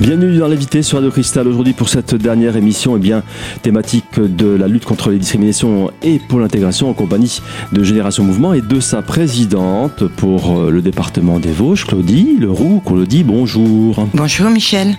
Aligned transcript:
Bienvenue 0.00 0.38
dans 0.38 0.46
l'invité 0.46 0.82
sur 0.82 0.98
Radio 0.98 1.10
Cristal. 1.10 1.48
Aujourd'hui, 1.48 1.72
pour 1.72 1.88
cette 1.88 2.14
dernière 2.14 2.56
émission, 2.56 2.96
eh 2.96 3.00
bien, 3.00 3.24
thématique 3.62 4.20
de 4.20 4.46
la 4.46 4.68
lutte 4.68 4.84
contre 4.84 5.10
les 5.10 5.18
discriminations 5.18 5.90
et 6.04 6.20
pour 6.20 6.38
l'intégration 6.38 6.88
en 6.88 6.94
compagnie 6.94 7.42
de 7.72 7.82
Génération 7.82 8.22
Mouvement 8.22 8.54
et 8.54 8.60
de 8.60 8.78
sa 8.78 9.02
présidente 9.02 10.06
pour 10.06 10.56
euh, 10.56 10.70
le 10.70 10.82
département 10.82 11.40
des 11.40 11.50
Vosges, 11.50 11.84
Claudie 11.84 12.36
Leroux. 12.38 12.80
Claudie, 12.86 13.24
bonjour. 13.24 14.06
Bonjour 14.14 14.50
Michel. 14.50 14.94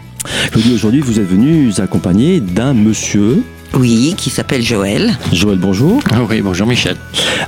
Claudie, 0.52 0.74
aujourd'hui, 0.74 1.00
vous 1.00 1.18
êtes 1.22 1.30
venue 1.30 1.72
accompagnée 1.78 2.42
d'un 2.42 2.74
monsieur 2.74 3.44
oui, 3.76 4.16
qui 4.18 4.30
s'appelle 4.30 4.62
Joël. 4.62 5.18
Joël, 5.32 5.58
bonjour. 5.60 6.02
Ah 6.12 6.24
oui, 6.28 6.42
bonjour 6.42 6.68
Michel. 6.68 6.98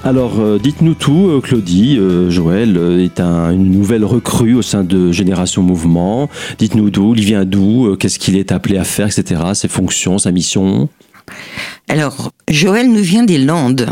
Alors, 0.03 0.39
euh, 0.39 0.59
dites-nous 0.59 0.93
tout, 0.93 1.29
euh, 1.29 1.41
Claudie. 1.41 1.97
Euh, 1.99 2.29
Joël 2.29 2.77
est 2.99 3.19
une 3.19 3.71
nouvelle 3.71 4.05
recrue 4.05 4.53
au 4.53 4.61
sein 4.61 4.83
de 4.83 5.11
Génération 5.11 5.63
Mouvement. 5.63 6.29
Dites-nous 6.57 6.89
d'où, 6.89 7.15
il 7.15 7.23
vient 7.23 7.45
d'où, 7.45 7.95
qu'est-ce 7.97 8.19
qu'il 8.19 8.37
est 8.37 8.51
appelé 8.51 8.77
à 8.77 8.83
faire, 8.83 9.07
etc., 9.07 9.41
ses 9.53 9.67
fonctions, 9.67 10.17
sa 10.17 10.31
mission. 10.31 10.89
Alors, 11.89 12.31
Joël 12.49 12.91
nous 12.91 13.03
vient 13.03 13.23
des 13.23 13.37
Landes. 13.37 13.89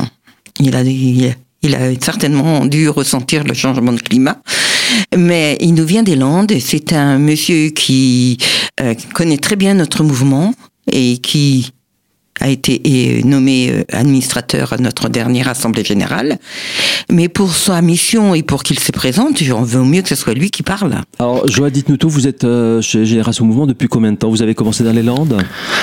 Il 0.59 0.75
a, 0.75 0.83
il 0.83 1.75
a 1.75 1.95
certainement 1.99 2.65
dû 2.65 2.89
ressentir 2.89 3.43
le 3.43 3.53
changement 3.53 3.93
de 3.93 4.01
climat. 4.01 4.37
Mais 5.17 5.57
il 5.61 5.73
nous 5.73 5.85
vient 5.85 6.03
des 6.03 6.15
Landes. 6.15 6.53
C'est 6.59 6.93
un 6.93 7.17
monsieur 7.17 7.69
qui 7.69 8.37
connaît 9.13 9.37
très 9.37 9.55
bien 9.55 9.73
notre 9.73 10.03
mouvement 10.03 10.53
et 10.91 11.17
qui 11.17 11.71
a 12.39 12.49
été 12.49 13.21
nommé 13.23 13.69
euh, 13.71 13.83
administrateur 13.91 14.73
à 14.73 14.77
notre 14.77 15.09
dernière 15.09 15.47
assemblée 15.47 15.83
générale. 15.83 16.39
Mais 17.11 17.27
pour 17.27 17.53
sa 17.53 17.81
mission 17.81 18.35
et 18.35 18.43
pour 18.43 18.63
qu'il 18.63 18.79
se 18.79 18.91
présente, 18.91 19.41
on 19.53 19.63
veut 19.63 19.83
mieux 19.83 20.01
que 20.01 20.09
ce 20.09 20.15
soit 20.15 20.33
lui 20.33 20.49
qui 20.49 20.63
parle. 20.63 20.95
Alors, 21.19 21.47
Joël, 21.47 21.71
dites-nous 21.71 21.97
tout, 21.97 22.09
vous 22.09 22.27
êtes 22.27 22.43
euh, 22.43 22.81
chez 22.81 23.05
Génération 23.05 23.45
Mouvement 23.45 23.67
depuis 23.67 23.87
combien 23.87 24.11
de 24.11 24.17
temps? 24.17 24.29
Vous 24.29 24.41
avez 24.41 24.55
commencé 24.55 24.83
dans 24.83 24.93
les 24.93 25.03
Landes? 25.03 25.37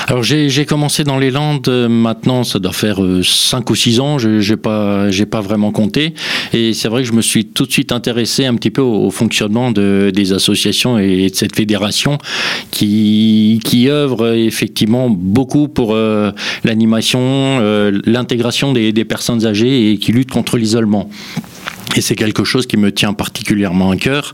Alors, 0.07 0.23
j'ai 0.23 0.65
commencé 0.65 1.03
dans 1.03 1.17
les 1.17 1.31
Landes, 1.31 1.67
euh, 1.67 1.87
maintenant, 1.87 2.43
ça 2.43 2.59
doit 2.59 2.73
faire 2.73 2.99
5 3.23 3.69
ou 3.69 3.75
6 3.75 3.99
ans, 3.99 4.17
je 4.17 4.49
n'ai 4.49 4.57
pas, 4.57 5.07
pas 5.29 5.41
vraiment 5.41 5.71
compté. 5.71 6.13
Et 6.53 6.73
c'est 6.73 6.87
vrai 6.87 7.01
que 7.01 7.07
je 7.07 7.13
me 7.13 7.21
suis 7.21 7.45
tout 7.45 7.65
de 7.65 7.71
suite 7.71 7.91
intéressé 7.91 8.45
un 8.45 8.55
petit 8.55 8.71
peu 8.71 8.81
au, 8.81 9.11
fonctionnement 9.11 9.71
de, 9.71 10.11
des 10.13 10.33
associations 10.33 10.97
et 10.97 11.29
de 11.29 11.35
cette 11.35 11.55
fédération 11.55 12.17
qui, 12.71 13.59
qui 13.63 13.89
œuvre 13.89 14.33
effectivement 14.35 15.09
beaucoup 15.09 15.67
pour 15.67 15.95
l'animation, 16.63 17.19
euh, 17.21 17.99
l'intégration 18.05 18.73
des, 18.73 19.05
personnes 19.05 19.45
âgées 19.45 19.91
et 19.91 19.97
qui 19.97 20.11
lutte 20.11 20.31
contre 20.31 20.57
l'isolement. 20.57 21.09
Et 21.95 22.01
c'est 22.01 22.15
quelque 22.15 22.43
chose 22.43 22.67
qui 22.67 22.77
me 22.77 22.91
tient 22.91 23.13
particulièrement 23.13 23.91
à 23.91 23.95
cœur. 23.95 24.33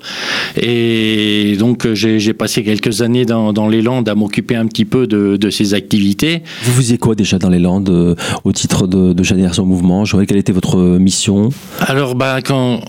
Et 0.59 1.55
donc, 1.59 1.87
j'ai 1.93 2.33
passé 2.33 2.63
quelques 2.63 3.01
années 3.01 3.25
dans, 3.25 3.67
les 3.67 3.81
Landes 3.81 4.09
à 4.09 4.15
m'occuper 4.15 4.55
un 4.55 4.65
petit 4.65 4.85
peu 4.85 5.07
de, 5.07 5.49
ces 5.49 5.73
activités. 5.73 6.41
Vous 6.63 6.73
faisiez 6.73 6.97
quoi 6.97 7.15
déjà 7.15 7.37
dans 7.37 7.49
les 7.49 7.59
Landes 7.59 7.89
euh, 7.89 8.15
au 8.43 8.51
titre 8.51 8.87
de, 8.87 9.13
de 9.13 9.23
Génération 9.23 9.65
Mouvement? 9.65 10.03
J'aurais 10.05 10.25
quelle 10.25 10.37
était 10.37 10.51
votre 10.51 10.77
mission? 10.97 11.49
Alors, 11.79 12.15
bah, 12.15 12.41
quand, 12.41 12.81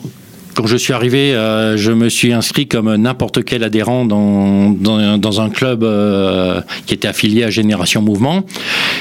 quand 0.54 0.66
je 0.66 0.76
suis 0.76 0.92
arrivé, 0.92 1.34
euh, 1.34 1.76
je 1.76 1.90
me 1.90 2.08
suis 2.08 2.32
inscrit 2.32 2.66
comme 2.66 2.94
n'importe 2.94 3.44
quel 3.44 3.64
adhérent 3.64 4.04
dans, 4.04 4.70
dans, 4.70 5.40
un 5.40 5.50
club 5.50 5.82
euh, 5.82 6.60
qui 6.86 6.94
était 6.94 7.08
affilié 7.08 7.42
à 7.42 7.50
Génération 7.50 8.02
Mouvement. 8.02 8.44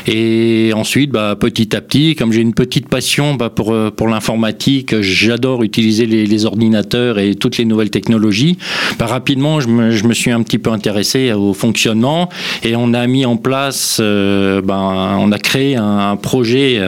Et 0.07 0.71
ensuite, 0.75 1.11
bah, 1.11 1.35
petit 1.39 1.75
à 1.75 1.81
petit, 1.81 2.15
comme 2.15 2.33
j'ai 2.33 2.41
une 2.41 2.55
petite 2.55 2.89
passion 2.89 3.35
bah, 3.35 3.49
pour, 3.49 3.71
euh, 3.71 3.91
pour 3.91 4.07
l'informatique, 4.07 4.99
j'adore 5.01 5.63
utiliser 5.63 6.05
les, 6.07 6.45
ordinateurs 6.45 7.19
et 7.19 7.35
toutes 7.35 7.57
les 7.57 7.65
nouvelles 7.65 7.91
technologies. 7.91 8.57
Bah, 8.97 9.05
rapidement, 9.05 9.59
je 9.59 9.67
me, 9.67 9.91
je 9.91 10.05
me, 10.05 10.13
suis 10.13 10.31
un 10.31 10.41
petit 10.41 10.57
peu 10.57 10.71
intéressé 10.71 11.31
au 11.31 11.53
fonctionnement 11.53 12.29
et 12.63 12.75
on 12.75 12.93
a 12.93 13.05
mis 13.05 13.25
en 13.25 13.37
place, 13.37 14.01
bah, 14.01 15.15
on 15.19 15.31
a 15.31 15.37
créé 15.37 15.75
un, 15.75 16.15
projet 16.15 16.79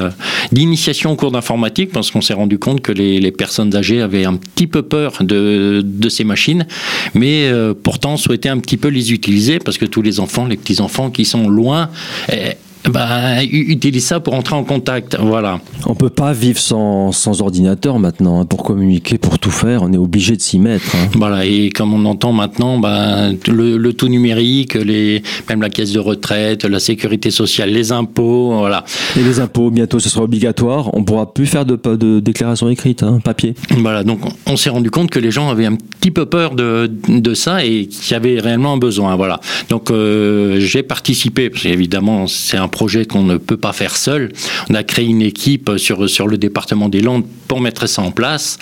d'initiation 0.51 1.11
au 1.11 1.15
cours 1.15 1.31
d'informatique 1.31 1.91
parce 1.91 2.11
qu'on 2.11 2.21
s'est 2.21 2.33
rendu 2.33 2.57
compte 2.57 2.81
que 2.81 2.91
les, 2.91 3.19
les 3.19 3.31
personnes 3.31 3.75
âgées 3.75 4.01
avaient 4.01 4.25
un 4.25 4.35
petit 4.35 4.54
peu 4.67 4.81
peur 4.81 5.17
de, 5.21 5.81
de 5.83 6.09
ces 6.09 6.23
machines, 6.23 6.65
mais 7.13 7.47
euh, 7.47 7.73
pourtant 7.73 8.17
souhaiter 8.17 8.49
un 8.49 8.59
petit 8.59 8.77
peu 8.77 8.87
les 8.87 9.11
utiliser 9.11 9.59
parce 9.59 9.77
que 9.77 9.85
tous 9.85 10.01
les 10.01 10.19
enfants, 10.19 10.45
les 10.45 10.57
petits-enfants 10.57 11.11
qui 11.11 11.25
sont 11.25 11.49
loin, 11.49 11.89
eh, 12.31 12.53
bah, 12.89 13.43
utilise 13.43 14.05
ça 14.05 14.19
pour 14.19 14.33
entrer 14.33 14.55
en 14.55 14.63
contact. 14.63 15.17
Voilà. 15.19 15.59
On 15.85 15.95
peut 15.95 16.09
pas 16.09 16.33
vivre 16.33 16.59
sans, 16.59 17.11
sans 17.11 17.41
ordinateur 17.41 17.99
maintenant. 17.99 18.41
Hein. 18.41 18.45
pour 18.45 18.63
communiquer, 18.63 19.17
pour 19.17 19.39
tout 19.39 19.51
faire, 19.51 19.83
on 19.83 19.91
est 19.91 19.97
obligé 19.97 20.35
de 20.35 20.41
s'y 20.41 20.59
mettre. 20.59 20.95
Hein. 20.95 21.09
Voilà. 21.13 21.45
Et 21.45 21.69
comme 21.69 21.93
on 21.93 22.05
entend 22.05 22.31
maintenant, 22.31 22.79
bah, 22.79 23.29
le, 23.47 23.91
tout 23.91 24.07
numérique, 24.07 24.73
les, 24.75 25.21
même 25.49 25.61
la 25.61 25.69
caisse 25.69 25.91
de 25.91 25.99
retraite, 25.99 26.65
la 26.65 26.79
sécurité 26.79 27.31
sociale, 27.31 27.69
les 27.71 27.91
impôts, 27.91 28.57
voilà. 28.57 28.83
Et 29.17 29.23
les 29.23 29.39
impôts, 29.39 29.71
bientôt, 29.71 29.99
ce 29.99 30.09
sera 30.09 30.23
obligatoire. 30.23 30.93
On 30.95 31.03
pourra 31.03 31.33
plus 31.33 31.45
faire 31.45 31.65
de, 31.65 31.75
de 31.95 32.19
déclaration 32.19 32.69
écrite, 32.69 33.03
hein, 33.03 33.19
papier. 33.23 33.55
Voilà. 33.77 34.03
Donc, 34.03 34.21
on 34.45 34.57
s'est 34.57 34.69
rendu 34.69 34.91
compte 34.91 35.09
que 35.09 35.19
les 35.19 35.31
gens 35.31 35.49
avaient 35.49 35.65
un 35.65 35.75
petit 35.75 36.11
peu 36.11 36.25
peur 36.25 36.55
de, 36.55 36.91
de 37.07 37.33
ça 37.33 37.63
et 37.63 37.87
qu'il 37.87 38.11
y 38.11 38.15
avait 38.15 38.39
réellement 38.39 38.73
un 38.73 38.77
besoin. 38.77 39.15
Voilà. 39.15 39.39
Donc, 39.69 39.91
euh, 39.91 40.59
j'ai 40.59 40.83
participé, 40.83 41.49
parce 41.49 41.63
qu'évidemment, 41.63 42.27
c'est 42.27 42.57
un 42.57 42.67
projet 42.75 43.05
qu'on 43.05 43.23
ne 43.23 43.37
peut 43.37 43.55
pas 43.55 43.71
faire 43.71 43.95
seul. 43.95 44.33
On 44.69 44.75
a 44.75 44.83
créé 44.83 45.05
une 45.05 45.21
équipe 45.21 45.71
sur, 45.77 46.09
sur 46.09 46.27
le 46.27 46.37
département 46.37 46.89
des 46.89 47.01
Landes 47.01 47.23
pour 47.47 47.61
mettre 47.61 47.87
ça 47.87 48.01
en 48.01 48.11
place. 48.11 48.57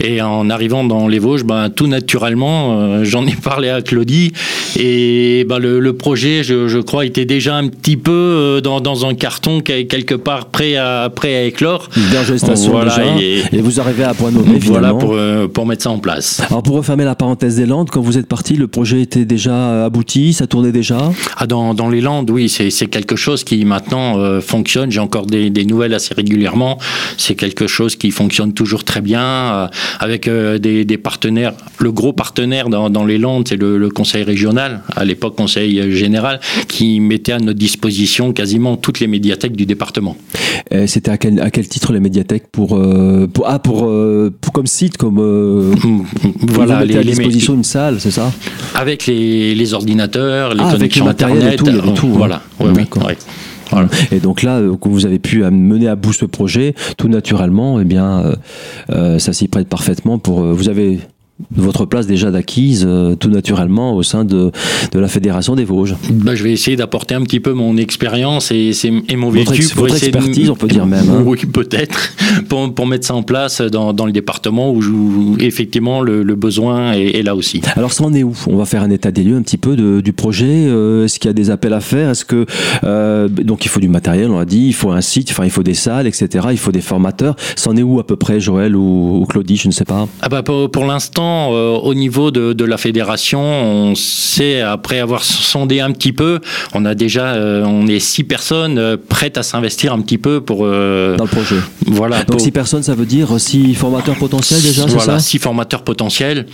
Et 0.00 0.22
en 0.22 0.48
arrivant 0.48 0.84
dans 0.84 1.06
les 1.06 1.18
Vosges, 1.18 1.44
ben, 1.44 1.68
tout 1.68 1.86
naturellement, 1.86 2.80
euh, 2.80 3.04
j'en 3.04 3.26
ai 3.26 3.34
parlé 3.34 3.68
à 3.68 3.82
Claudie. 3.82 4.32
Et 4.76 5.44
ben, 5.48 5.58
le, 5.58 5.92
projet, 5.92 6.42
je, 6.42 6.66
je, 6.66 6.78
crois, 6.78 7.04
était 7.04 7.26
déjà 7.26 7.56
un 7.56 7.68
petit 7.68 7.98
peu 7.98 8.10
euh, 8.10 8.60
dans, 8.60 8.80
dans 8.80 9.04
un 9.06 9.14
carton 9.14 9.60
quelque 9.60 10.14
part 10.14 10.46
prêt 10.46 10.76
à, 10.76 11.10
prêt 11.14 11.34
à 11.36 11.44
éclore. 11.44 11.90
gestation 12.26 12.72
voilà, 12.72 12.96
déjà. 12.96 13.52
Et, 13.52 13.60
vous 13.60 13.80
arrivez 13.80 14.04
à 14.04 14.14
point 14.14 14.30
nommé 14.30 14.58
Voilà 14.60 14.94
pour, 14.94 15.12
euh, 15.14 15.46
pour 15.46 15.66
mettre 15.66 15.82
ça 15.82 15.90
en 15.90 15.98
place. 15.98 16.40
Alors 16.48 16.62
pour 16.62 16.76
refermer 16.76 17.04
la 17.04 17.14
parenthèse 17.14 17.56
des 17.56 17.66
Landes, 17.66 17.90
quand 17.90 18.00
vous 18.00 18.16
êtes 18.16 18.26
parti, 18.26 18.54
le 18.54 18.66
projet 18.66 19.02
était 19.02 19.26
déjà 19.26 19.84
abouti, 19.84 20.32
ça 20.32 20.46
tournait 20.46 20.72
déjà? 20.72 21.10
Ah, 21.36 21.46
dans, 21.46 21.74
dans 21.74 21.90
les 21.90 22.00
Landes, 22.00 22.30
oui, 22.30 22.48
c'est 22.48 22.86
quelque 22.86 23.16
chose 23.16 23.31
qui 23.44 23.64
maintenant 23.64 24.18
euh, 24.18 24.40
fonctionne. 24.40 24.90
J'ai 24.90 25.00
encore 25.00 25.26
des, 25.26 25.50
nouvelles 25.64 25.94
assez 25.94 26.14
régulièrement. 26.14 26.78
C'est 27.16 27.34
quelque 27.34 27.66
chose 27.66 27.96
qui 27.96 28.10
fonctionne 28.10 28.52
toujours 28.52 28.84
très 28.84 29.00
bien 29.00 29.22
euh, 29.22 29.66
avec 30.00 30.28
euh, 30.28 30.58
des, 30.58 30.98
partenaires. 30.98 31.52
Le 31.78 31.90
gros 31.90 32.12
partenaire 32.12 32.68
dans, 32.68 33.04
les 33.04 33.18
Landes, 33.18 33.48
c'est 33.48 33.56
le, 33.56 33.88
conseil 33.88 34.22
régional, 34.22 34.82
à 34.94 35.04
l'époque 35.04 35.36
conseil 35.36 35.92
général, 35.92 36.40
qui 36.68 37.00
mettait 37.00 37.32
à 37.32 37.38
notre 37.38 37.58
disposition 37.58 38.32
quasiment 38.32 38.76
toutes 38.76 39.00
les 39.00 39.06
médiathèques 39.06 39.56
du 39.56 39.66
département. 39.66 40.16
C'était 40.86 41.10
à 41.10 41.18
quel, 41.18 41.40
à 41.40 41.50
quel 41.50 41.68
titre 41.68 41.92
les 41.92 42.00
médiathèques 42.00 42.46
pour, 42.50 42.80
pour 43.32 43.44
ah 43.46 43.58
pour, 43.58 43.90
pour 44.40 44.52
comme 44.52 44.66
site 44.66 44.96
comme 44.96 45.16
mmh, 45.16 46.04
voilà 46.40 46.78
à 46.78 46.86
disposition 46.86 47.54
une 47.54 47.64
salle, 47.64 48.00
c'est 48.00 48.10
ça? 48.10 48.32
Avec 48.74 49.06
les, 49.06 49.74
ordinateurs, 49.74 50.54
les 50.54 50.64
ah, 50.64 50.72
connexions 50.72 51.06
internet, 51.06 51.56
tout, 51.56 51.64
tout, 51.64 52.06
hein. 52.06 52.14
voilà. 52.14 52.42
Oui, 52.60 52.70
oui, 52.74 53.14
et 54.10 54.20
donc 54.20 54.42
là, 54.42 54.58
euh, 54.58 54.76
vous 54.80 55.06
avez 55.06 55.18
pu 55.18 55.42
mener 55.42 55.88
à 55.88 55.96
bout 55.96 56.12
ce 56.12 56.24
projet, 56.24 56.74
tout 56.96 57.08
naturellement, 57.08 57.80
eh 57.80 57.84
bien, 57.84 58.20
euh, 58.20 58.36
euh, 58.90 59.18
ça 59.18 59.32
s'y 59.32 59.48
prête 59.48 59.68
parfaitement 59.68 60.18
pour. 60.18 60.42
vous 60.42 60.68
avez 60.68 61.00
votre 61.50 61.86
place 61.86 62.06
déjà 62.06 62.30
d'acquise 62.30 62.84
euh, 62.86 63.14
tout 63.14 63.28
naturellement 63.28 63.96
au 63.96 64.02
sein 64.02 64.24
de, 64.24 64.50
de 64.92 64.98
la 64.98 65.08
Fédération 65.08 65.54
des 65.54 65.64
Vosges 65.64 65.96
bah, 66.10 66.34
Je 66.34 66.42
vais 66.42 66.52
essayer 66.52 66.76
d'apporter 66.76 67.14
un 67.14 67.22
petit 67.22 67.40
peu 67.40 67.52
mon 67.52 67.76
expérience 67.76 68.50
et, 68.52 68.70
et, 69.08 69.16
mon 69.16 69.30
vécu. 69.30 69.62
Votre, 69.62 69.76
votre 69.76 69.94
expertise, 69.96 70.50
on 70.50 70.56
peut 70.56 70.68
dire 70.68 70.86
même. 70.86 71.08
Hein. 71.10 71.22
Oui, 71.24 71.38
peut-être, 71.38 72.14
pour, 72.48 72.72
pour, 72.74 72.86
mettre 72.86 73.06
ça 73.06 73.14
en 73.14 73.22
place 73.22 73.60
dans, 73.60 73.92
dans 73.92 74.06
le 74.06 74.12
département 74.12 74.70
où, 74.70 75.36
effectivement 75.40 76.00
le, 76.00 76.22
le 76.22 76.34
besoin 76.34 76.92
est, 76.92 77.22
là 77.22 77.34
aussi. 77.34 77.60
Alors 77.76 77.92
ça 77.92 78.04
en 78.04 78.14
est 78.14 78.22
où? 78.22 78.34
On 78.46 78.56
va 78.56 78.64
faire 78.64 78.82
un 78.82 78.90
état 78.90 79.10
des 79.10 79.24
lieux 79.24 79.36
un 79.36 79.42
petit 79.42 79.58
peu 79.58 79.76
de, 79.76 80.00
du 80.00 80.12
projet. 80.12 80.66
Euh, 80.68 81.04
est-ce 81.04 81.18
qu'il 81.18 81.28
y 81.28 81.30
a 81.30 81.34
des 81.34 81.50
appels 81.50 81.72
à 81.72 81.80
faire? 81.80 82.10
Est-ce 82.10 82.24
que 82.24 82.46
euh, 82.84 83.28
donc 83.28 83.64
il 83.64 83.68
faut 83.68 83.80
du 83.80 83.88
matériel, 83.88 84.30
on 84.30 84.38
l'a 84.38 84.44
dit, 84.44 84.66
il 84.66 84.74
faut 84.74 84.90
un 84.90 85.00
site, 85.00 85.30
enfin 85.30 85.44
il 85.44 85.50
faut 85.50 85.62
des 85.62 85.74
salles, 85.74 86.06
etc. 86.06 86.46
Il 86.50 86.58
faut 86.58 86.72
des 86.72 86.80
formateurs. 86.80 87.36
Ça 87.56 87.70
en 87.70 87.76
est 87.76 87.82
où 87.82 87.98
à 88.00 88.06
peu 88.06 88.16
près, 88.16 88.40
Joël 88.40 88.76
ou, 88.76 89.20
ou 89.20 89.26
Claudie 89.26 89.56
Je 89.56 89.68
ne 89.68 89.72
sais 89.72 89.84
pas? 89.84 90.06
Ah 90.20 90.28
bah 90.28 90.42
pour, 90.42 90.70
pour 90.70 90.84
l'instant 90.84 91.31
euh, 91.52 91.78
au 91.78 91.94
niveau 91.94 92.30
de, 92.30 92.64
la 92.64 92.76
fédération, 92.76 93.40
on 93.40 93.94
sait, 93.94 94.60
après 94.60 95.00
avoir 95.00 95.24
sondé 95.24 95.80
un 95.80 95.90
petit 95.92 96.12
peu, 96.12 96.40
on 96.74 96.84
a 96.84 96.94
déjà, 96.94 97.34
euh, 97.34 97.64
on 97.64 97.86
est 97.86 97.98
six 97.98 98.24
personnes 98.24 98.78
euh, 98.78 98.96
prêtes 98.96 99.36
à 99.38 99.42
s'investir 99.42 99.92
un 99.92 100.00
petit 100.00 100.18
peu 100.18 100.40
pour... 100.40 100.58
Dans 100.60 100.64
le 100.66 101.26
projet. 101.26 101.56
Voilà. 101.86 102.22
Donc 102.24 102.40
six 102.40 102.52
personnes, 102.52 102.82
ça 102.82 102.94
veut 102.94 103.06
dire 103.06 103.28
six 103.38 103.74
formateurs 103.74 104.16
potentiels 104.16 104.62
déjà, 104.62 104.86
voilà, 104.86 105.14
ça? 105.14 105.18
six 105.18 105.38
formateurs 105.38 105.82
potentiels 105.82 106.46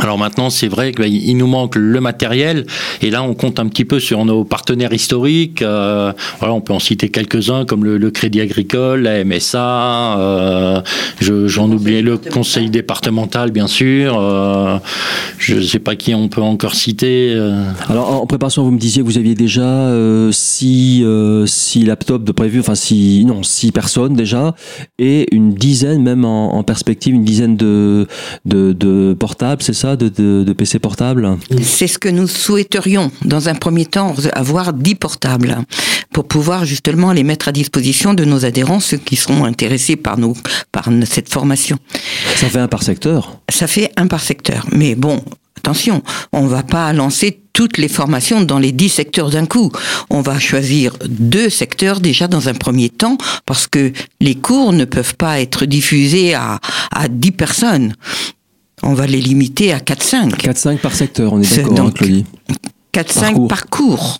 Alors 0.00 0.16
maintenant, 0.16 0.48
c'est 0.48 0.68
vrai 0.68 0.92
qu'il 0.92 1.36
nous 1.36 1.46
manque 1.46 1.76
le 1.76 2.00
matériel, 2.00 2.64
et 3.02 3.10
là, 3.10 3.22
on 3.22 3.34
compte 3.34 3.60
un 3.60 3.66
petit 3.66 3.84
peu 3.84 4.00
sur 4.00 4.24
nos 4.24 4.42
partenaires 4.42 4.94
historiques. 4.94 5.60
Euh, 5.60 6.14
voilà, 6.38 6.54
on 6.54 6.62
peut 6.62 6.72
en 6.72 6.78
citer 6.78 7.10
quelques-uns, 7.10 7.66
comme 7.66 7.84
le, 7.84 8.10
Crédit 8.10 8.40
Agricole, 8.40 9.02
la 9.02 9.22
MSA, 9.22 10.18
euh, 10.18 10.82
j'en 11.20 11.70
oubliais 11.70 12.00
le 12.00 12.16
Conseil 12.16 12.70
départemental, 12.70 13.50
bien 13.50 13.66
sûr. 13.66 14.18
Euh, 14.18 14.78
je 15.38 15.56
ne 15.56 15.62
sais 15.62 15.78
pas 15.78 15.94
qui 15.94 16.14
on 16.14 16.28
peut 16.28 16.42
encore 16.42 16.74
citer. 16.74 17.34
Euh. 17.34 17.62
Alors, 17.88 18.22
en 18.22 18.26
préparation, 18.26 18.62
vous 18.62 18.70
me 18.70 18.78
disiez 18.78 19.02
que 19.02 19.06
vous 19.06 19.18
aviez 19.18 19.34
déjà 19.34 19.90
six, 20.30 21.04
six 21.44 21.84
laptops 21.84 22.24
de 22.24 22.32
prévu, 22.32 22.60
enfin, 22.60 22.74
six, 22.74 23.24
non, 23.26 23.42
six 23.42 23.72
personnes 23.72 24.14
déjà, 24.14 24.54
et 24.98 25.26
une 25.34 25.52
dizaine, 25.52 26.02
même 26.02 26.24
en, 26.24 26.54
en 26.54 26.62
perspective, 26.62 27.14
une 27.14 27.24
dizaine 27.24 27.56
de, 27.56 28.06
de, 28.46 28.72
de 28.72 29.14
portables, 29.18 29.62
c'est 29.62 29.81
ça 29.82 29.96
de, 29.96 30.52
PC 30.52 30.78
portables 30.78 31.38
C'est 31.60 31.88
ce 31.88 31.98
que 31.98 32.08
nous 32.08 32.28
souhaiterions, 32.28 33.10
dans 33.24 33.48
un 33.48 33.54
premier 33.56 33.84
temps, 33.84 34.14
avoir 34.32 34.72
10 34.72 34.94
portables 34.94 35.58
pour 36.12 36.28
pouvoir 36.28 36.64
justement 36.64 37.12
les 37.12 37.24
mettre 37.24 37.48
à 37.48 37.52
disposition 37.52 38.14
de 38.14 38.24
nos 38.24 38.44
adhérents, 38.44 38.78
ceux 38.78 38.98
qui 38.98 39.16
seront 39.16 39.44
intéressés 39.44 39.96
par, 39.96 40.18
nous, 40.18 40.36
par 40.70 40.88
cette 41.04 41.28
formation. 41.28 41.78
Ça 42.36 42.48
fait 42.48 42.60
un 42.60 42.68
par 42.68 42.84
secteur 42.84 43.38
Ça 43.48 43.66
fait 43.66 43.90
un 43.96 44.06
par 44.06 44.20
secteur. 44.20 44.66
Mais 44.72 44.94
bon, 44.94 45.20
Attention, 45.58 46.02
on 46.32 46.42
ne 46.42 46.48
va 46.48 46.64
pas 46.64 46.92
lancer 46.92 47.40
toutes 47.52 47.78
les 47.78 47.86
formations 47.86 48.40
dans 48.40 48.58
les 48.58 48.72
dix 48.72 48.88
secteurs 48.88 49.30
d'un 49.30 49.46
coup. 49.46 49.70
On 50.10 50.20
va 50.20 50.40
choisir 50.40 50.96
deux 51.08 51.50
secteurs 51.50 52.00
déjà 52.00 52.26
dans 52.26 52.48
un 52.48 52.54
premier 52.54 52.88
temps 52.88 53.16
parce 53.46 53.68
que 53.68 53.92
les 54.20 54.34
cours 54.34 54.72
ne 54.72 54.84
peuvent 54.84 55.14
pas 55.14 55.40
être 55.40 55.64
diffusés 55.64 56.34
à, 56.34 56.58
à 56.90 57.06
10 57.06 57.30
personnes 57.30 57.94
on 58.82 58.94
va 58.94 59.06
les 59.06 59.20
limiter 59.20 59.72
à 59.72 59.78
4-5. 59.78 60.30
4-5 60.36 60.78
par 60.78 60.94
secteur, 60.94 61.32
on 61.32 61.40
est 61.40 61.56
d'accord, 61.56 61.80
hein, 61.80 61.90
Claudie 61.90 62.24
4-5 62.92 63.48
par 63.48 63.66
cours. 63.66 64.18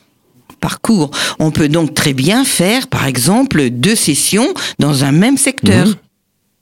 Parcours. 0.60 1.10
On 1.40 1.50
peut 1.50 1.68
donc 1.68 1.94
très 1.94 2.14
bien 2.14 2.44
faire, 2.44 2.86
par 2.86 3.06
exemple, 3.06 3.68
deux 3.70 3.96
sessions 3.96 4.54
dans 4.78 5.04
un 5.04 5.12
même 5.12 5.36
secteur. 5.36 5.86
Mhm. 5.86 5.94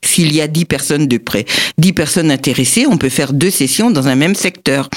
S'il 0.02 0.34
y 0.34 0.40
a 0.40 0.48
10 0.48 0.64
personnes 0.64 1.06
de 1.06 1.18
près, 1.18 1.44
10 1.76 1.92
personnes 1.92 2.30
intéressées, 2.30 2.86
on 2.86 2.96
peut 2.96 3.10
faire 3.10 3.34
deux 3.34 3.50
sessions 3.50 3.90
dans 3.90 4.08
un 4.08 4.14
même 4.14 4.34
secteur. 4.34 4.88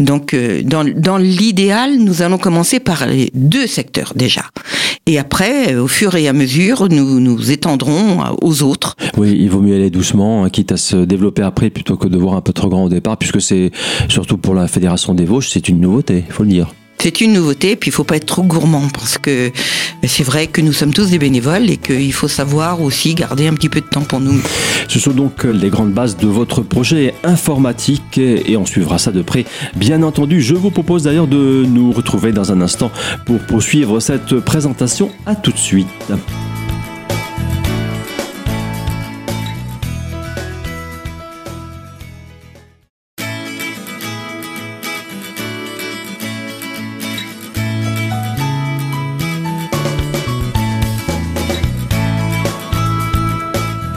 Donc, 0.00 0.34
euh, 0.34 0.62
dans, 0.62 1.18
l'idéal, 1.18 1.98
nous 1.98 2.22
allons 2.22 2.38
commencer 2.38 2.80
par 2.80 3.06
les 3.06 3.30
deux 3.34 3.66
secteurs 3.66 4.12
déjà. 4.16 4.42
Et 5.06 5.18
après, 5.18 5.76
au 5.76 5.88
fur 5.88 6.14
et 6.16 6.28
à 6.28 6.32
mesure, 6.32 6.88
nous 6.90 7.20
nous 7.20 7.50
étendrons 7.50 8.20
aux 8.42 8.62
autres. 8.62 8.96
Oui, 9.16 9.36
il 9.38 9.50
vaut 9.50 9.60
mieux 9.60 9.74
aller 9.74 9.90
doucement, 9.90 10.44
hein, 10.44 10.50
quitte 10.50 10.72
à 10.72 10.76
se 10.76 10.96
développer 10.96 11.42
après 11.42 11.70
plutôt 11.70 11.96
que 11.96 12.08
de 12.08 12.18
voir 12.18 12.34
un 12.34 12.40
peu 12.40 12.52
trop 12.52 12.68
grand 12.68 12.84
au 12.84 12.88
départ, 12.88 13.16
puisque 13.16 13.40
c'est 13.40 13.70
surtout 14.08 14.36
pour 14.36 14.54
la 14.54 14.68
Fédération 14.68 15.14
des 15.14 15.24
Vosges, 15.24 15.48
c'est 15.50 15.68
une 15.68 15.80
nouveauté, 15.80 16.24
il 16.26 16.32
faut 16.32 16.44
le 16.44 16.50
dire. 16.50 16.72
C'est 17.02 17.22
une 17.22 17.32
nouveauté, 17.32 17.76
puis 17.76 17.88
il 17.88 17.92
faut 17.92 18.04
pas 18.04 18.16
être 18.16 18.26
trop 18.26 18.42
gourmand 18.42 18.88
parce 18.92 19.16
que 19.16 19.50
c'est 20.06 20.22
vrai 20.22 20.48
que 20.48 20.60
nous 20.60 20.74
sommes 20.74 20.92
tous 20.92 21.08
des 21.08 21.18
bénévoles 21.18 21.70
et 21.70 21.78
qu'il 21.78 22.12
faut 22.12 22.28
savoir 22.28 22.82
aussi 22.82 23.14
garder 23.14 23.46
un 23.46 23.54
petit 23.54 23.70
peu 23.70 23.80
de 23.80 23.86
temps 23.86 24.02
pour 24.02 24.20
nous. 24.20 24.38
Ce 24.86 25.00
sont 25.00 25.12
donc 25.12 25.44
les 25.44 25.70
grandes 25.70 25.92
bases 25.92 26.18
de 26.18 26.26
votre 26.26 26.60
projet 26.60 27.14
informatique 27.24 28.18
et 28.18 28.54
on 28.58 28.66
suivra 28.66 28.98
ça 28.98 29.12
de 29.12 29.22
près. 29.22 29.46
Bien 29.76 30.02
entendu, 30.02 30.42
je 30.42 30.54
vous 30.54 30.70
propose 30.70 31.04
d'ailleurs 31.04 31.26
de 31.26 31.64
nous 31.66 31.90
retrouver 31.90 32.32
dans 32.32 32.52
un 32.52 32.60
instant 32.60 32.90
pour 33.24 33.38
poursuivre 33.40 33.98
cette 34.00 34.38
présentation. 34.40 35.10
À 35.24 35.34
tout 35.34 35.52
de 35.52 35.58
suite. 35.58 35.88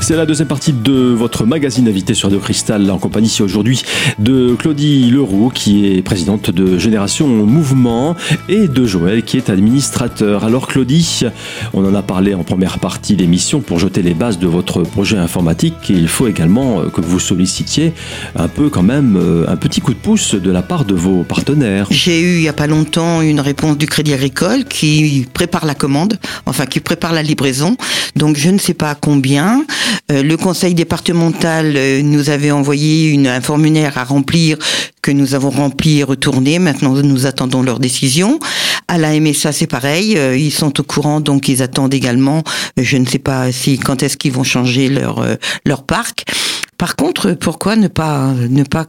C'est 0.04 0.18
la 0.18 0.26
deuxième 0.26 0.50
partie 0.50 0.74
de 0.74 1.14
votre 1.14 1.46
magazine 1.46 1.88
invité 1.88 2.14
sur 2.14 2.30
De 2.30 2.38
Cristal 2.38 2.92
en 2.92 2.98
compagnie 2.98 3.34
aujourd'hui 3.40 3.84
de 4.20 4.54
Claudie 4.54 5.10
Leroux 5.10 5.50
qui 5.50 5.88
est 5.88 6.02
présidente 6.02 6.52
de 6.52 6.78
Génération 6.78 7.26
Mouvement 7.26 8.14
et 8.50 8.68
de 8.68 8.86
Joël 8.86 9.24
qui 9.24 9.38
est 9.38 9.50
administrateur. 9.50 10.44
Alors 10.44 10.68
Claudie, 10.68 11.22
on 11.74 11.86
en 11.86 11.96
a 11.96 12.02
parlé 12.02 12.34
en 12.34 12.44
première 12.44 12.80
partie 12.80 13.16
d'émission 13.16 13.62
pour 13.62 13.80
jeter 13.80 14.02
les 14.02 14.14
bases 14.14 14.40
de 14.40 14.46
votre 14.48 14.84
projet 14.84 15.18
informatique. 15.18 15.76
Il 15.88 16.10
faut 16.10 16.28
également 16.28 16.82
euh, 16.82 16.90
que 16.90 17.00
vous 17.00 17.22
sollicitiez 17.22 17.94
un 18.36 18.50
peu 18.50 18.68
quand 18.70 18.84
même 18.84 19.16
euh, 19.16 19.46
un 19.48 19.56
petit 19.56 19.80
coup 19.80 19.94
de 19.94 20.00
pouce 20.00 20.36
de 20.36 20.52
la 20.52 20.64
part 20.64 20.84
de 20.84 20.96
vos 20.96 21.24
partenaires. 21.24 21.88
J'ai 21.92 22.20
eu 22.20 22.36
il 22.36 22.42
n'y 22.42 22.50
a 22.50 22.54
pas 22.54 22.68
longtemps 22.68 23.22
une 23.22 23.40
réponse 23.40 23.78
du 23.78 23.86
Crédit 23.86 24.14
Agricole 24.14 24.66
qui 24.66 25.26
prépare 25.32 25.66
la 25.66 25.76
commande, 25.76 26.20
enfin 26.46 26.66
qui 26.66 26.82
prépare 26.82 27.14
la 27.14 27.24
livraison. 27.24 27.78
Donc 28.18 28.36
je 28.36 28.50
ne 28.50 28.58
sais 28.58 28.74
pas 28.74 28.96
combien. 28.96 29.64
Euh, 30.12 30.24
le 30.24 30.38
conseil 30.38 30.74
départemental 30.74 31.74
euh, 31.76 32.02
nous 32.02 32.30
avait 32.30 32.52
envoyé 32.52 33.10
une, 33.10 33.28
un 33.28 33.42
formulaire 33.42 33.98
à 33.98 34.04
remplir 34.04 34.58
que 35.02 35.12
nous 35.12 35.36
avons 35.36 35.50
rempli 35.50 36.00
et 36.00 36.04
retourné. 36.04 36.60
Maintenant, 36.60 36.94
nous 36.94 37.26
attendons 37.26 37.62
leur 37.62 37.80
décision. 37.80 38.40
À 38.88 38.98
la 38.98 39.20
MSA, 39.20 39.52
c'est 39.52 39.68
pareil. 39.68 40.18
Euh, 40.18 40.38
ils 40.38 40.52
sont 40.52 40.80
au 40.80 40.84
courant, 40.84 41.20
donc 41.20 41.48
ils 41.48 41.62
attendent 41.62 41.94
également. 41.94 42.44
Je 42.78 42.98
ne 42.98 43.06
sais 43.06 43.20
pas 43.20 43.52
si 43.52 43.78
quand 43.78 44.04
est-ce 44.04 44.18
qu'ils 44.18 44.34
vont 44.34 44.44
changer 44.44 44.90
leur 44.90 45.26
leur 45.66 45.84
parc. 45.84 46.26
Par 46.78 46.96
contre, 46.96 47.34
pourquoi 47.34 47.76
ne 47.76 47.88
pas 47.88 48.34
ne 48.34 48.64
pas 48.64 48.86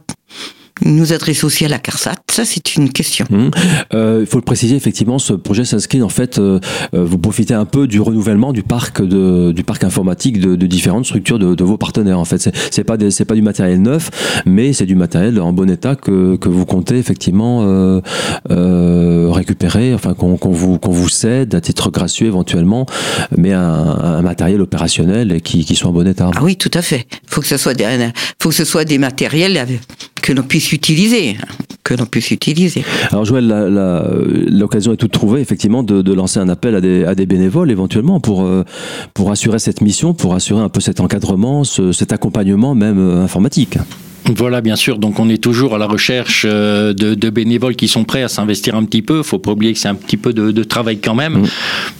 nous 0.83 1.13
adresser 1.13 1.45
aussi 1.45 1.65
à 1.65 1.67
la 1.67 1.79
CARSAT 1.79 2.15
Ça, 2.29 2.43
c'est 2.45 2.75
une 2.75 2.91
question. 2.91 3.25
Mmh. 3.29 3.49
Euh, 3.93 4.19
il 4.21 4.27
faut 4.27 4.37
le 4.37 4.43
préciser, 4.43 4.75
effectivement, 4.75 5.19
ce 5.19 5.33
projet 5.33 5.63
s'inscrit 5.63 6.01
en 6.01 6.09
fait, 6.09 6.37
euh, 6.37 6.59
euh, 6.93 7.05
vous 7.05 7.17
profitez 7.17 7.53
un 7.53 7.65
peu 7.65 7.87
du 7.87 8.01
renouvellement 8.01 8.51
du 8.53 8.63
parc 8.63 9.01
de, 9.01 9.51
du 9.51 9.63
parc 9.63 9.83
informatique 9.83 10.39
de, 10.39 10.55
de 10.55 10.67
différentes 10.67 11.05
structures 11.05 11.39
de, 11.39 11.55
de, 11.55 11.63
vos 11.63 11.77
partenaires. 11.77 12.19
En 12.19 12.25
fait, 12.25 12.49
c'est 12.71 12.83
pas 12.83 12.97
c'est 13.09 13.25
pas 13.25 13.35
du 13.35 13.41
matériel 13.41 13.81
neuf, 13.81 14.09
mais 14.45 14.73
c'est 14.73 14.85
du 14.85 14.95
matériel 14.95 15.39
en 15.39 15.53
bon 15.53 15.69
état 15.69 15.95
que, 15.95 16.35
que 16.35 16.49
vous 16.49 16.65
comptez 16.65 16.97
effectivement 16.97 17.61
euh, 17.63 18.01
euh 18.51 19.29
récupérer, 19.31 19.93
enfin 19.93 20.13
qu'on 20.13 20.35
vous 20.35 20.77
qu'on 20.77 20.91
vous 20.91 21.09
cède 21.09 21.55
à 21.55 21.61
titre 21.61 21.89
gracieux 21.89 22.27
éventuellement, 22.27 22.85
mais 23.35 23.53
un, 23.53 23.61
un 23.61 24.21
matériel 24.21 24.61
opérationnel 24.61 25.41
qui, 25.41 25.65
qui 25.65 25.75
soit 25.75 25.89
en 25.89 25.93
bon 25.93 26.07
état. 26.07 26.29
Ah 26.35 26.43
oui, 26.43 26.55
tout 26.55 26.71
à 26.73 26.81
fait. 26.81 27.07
Faut 27.27 27.41
que 27.41 27.47
ce 27.47 27.57
soit 27.57 27.73
des, 27.73 27.85
faut 28.41 28.49
que 28.49 28.55
ce 28.55 28.65
soit 28.65 28.85
des 28.85 28.97
matériels 28.97 29.57
que 30.25 30.33
l'on 30.33 30.41
puisse 30.41 30.71
utiliser 30.73 31.37
que 31.83 31.93
l'on 31.93 32.07
puisse 32.07 32.31
utiliser. 32.31 32.83
Alors 33.11 33.25
Joël, 33.25 33.47
l'occasion 34.49 34.91
est 34.93 34.97
toute 34.97 35.11
trouvée 35.11 35.39
effectivement 35.39 35.83
de, 35.83 36.13
lancer 36.13 36.39
un 36.39 36.49
appel 36.49 36.73
à 36.73 37.13
des, 37.13 37.25
bénévoles 37.27 37.69
éventuellement 37.69 38.19
pour, 38.19 38.43
euh, 38.43 38.63
pour 39.13 39.29
assurer 39.29 39.59
cette 39.59 39.81
mission, 39.81 40.15
pour 40.15 40.33
assurer 40.33 40.61
un 40.61 40.69
peu 40.69 40.81
cet 40.81 40.99
encadrement, 40.99 41.63
cet 41.63 42.11
accompagnement 42.11 42.73
même 42.73 42.97
euh, 42.97 43.23
informatique. 43.23 43.77
Voilà, 44.33 44.61
bien 44.61 44.75
sûr. 44.75 44.97
Donc, 44.97 45.19
on 45.19 45.29
est 45.29 45.41
toujours 45.41 45.75
à 45.75 45.77
la 45.77 45.85
recherche 45.85 46.45
euh, 46.49 46.93
de, 46.93 47.29
bénévoles 47.29 47.75
qui 47.75 47.87
sont 47.87 48.05
prêts 48.05 48.23
à 48.23 48.27
s'investir 48.27 48.75
un 48.75 48.83
petit 48.83 49.03
peu. 49.03 49.19
Il 49.19 49.23
faut 49.23 49.37
pas 49.37 49.51
oublier 49.51 49.73
que 49.73 49.79
c'est 49.79 49.87
un 49.87 49.95
petit 49.95 50.17
peu 50.17 50.33
de, 50.33 50.63
travail 50.63 50.97
quand 50.97 51.13
même 51.13 51.41
mm. 51.41 51.47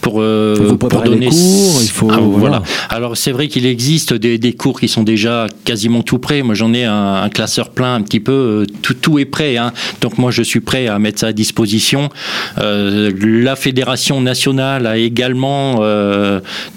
pour, 0.01 0.15
euh, 0.21 0.75
pour 0.75 0.89
donner. 1.03 1.27
Les 1.27 1.29
cours, 1.29 1.79
il 1.81 1.89
faut. 1.89 2.09
Ah, 2.11 2.17
voilà. 2.19 2.63
Alors, 2.89 3.15
c'est 3.15 3.31
vrai 3.31 3.47
qu'il 3.47 3.65
existe 3.65 4.13
des, 4.13 4.53
cours 4.53 4.79
qui 4.79 4.87
sont 4.87 5.03
déjà 5.03 5.47
quasiment 5.65 6.01
tout 6.01 6.17
prêts. 6.17 6.41
Moi, 6.41 6.55
j'en 6.55 6.73
ai 6.73 6.83
un, 6.85 7.29
classeur 7.29 7.69
plein 7.69 7.95
un 7.95 8.01
petit 8.01 8.19
peu. 8.19 8.31
Euh, 8.31 8.65
tout, 8.81 8.95
tout 8.95 9.19
est 9.19 9.25
prêt. 9.25 9.57
Hein. 9.57 9.71
Donc, 10.01 10.17
moi, 10.17 10.31
je 10.31 10.41
suis 10.41 10.61
prêt 10.61 10.87
à 10.87 10.97
mettre 10.97 11.19
ça 11.19 11.27
à 11.27 11.33
disposition. 11.33 12.09
la 12.57 13.55
fédération 13.55 14.19
nationale 14.21 14.87
a 14.87 14.97
également 14.97 15.81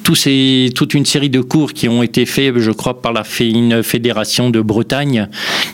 tous 0.02 0.14
ces, 0.14 0.70
toute 0.74 0.94
une 0.94 1.06
série 1.06 1.30
de 1.30 1.40
cours 1.40 1.72
qui 1.72 1.88
ont 1.88 2.02
été 2.02 2.26
faits, 2.26 2.58
je 2.58 2.70
crois, 2.70 3.00
par 3.00 3.12
la 3.12 3.22
une 3.40 3.82
fédération 3.82 4.50
de 4.50 4.60
Bretagne 4.60 5.28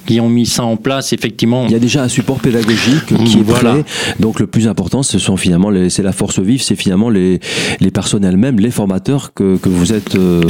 qui 0.06 0.20
ont 0.20 0.28
mis 0.28 0.46
ça 0.46 0.64
en 0.64 0.76
place, 0.76 1.12
effectivement. 1.12 1.66
Il 1.66 1.72
y 1.72 1.76
a 1.76 1.78
déjà 1.78 2.02
un 2.02 2.08
support 2.08 2.38
pédagogique 2.40 3.06
qui 3.06 3.38
est 3.38 3.42
voilà. 3.42 3.76
Donc 4.20 4.40
le 4.40 4.46
plus 4.46 4.68
important, 4.68 5.02
ce 5.02 5.18
sont 5.18 5.36
finalement 5.36 5.70
c'est 5.88 6.02
la 6.02 6.12
force 6.12 6.38
vive, 6.38 6.62
c'est 6.62 6.76
finalement 6.76 7.10
les, 7.10 7.40
les 7.80 7.90
personnes 7.90 8.24
elles-mêmes, 8.24 8.60
les 8.60 8.70
formateurs 8.70 9.32
que, 9.34 9.56
que 9.56 9.68
vous 9.68 9.92
êtes. 9.92 10.14
Euh, 10.14 10.42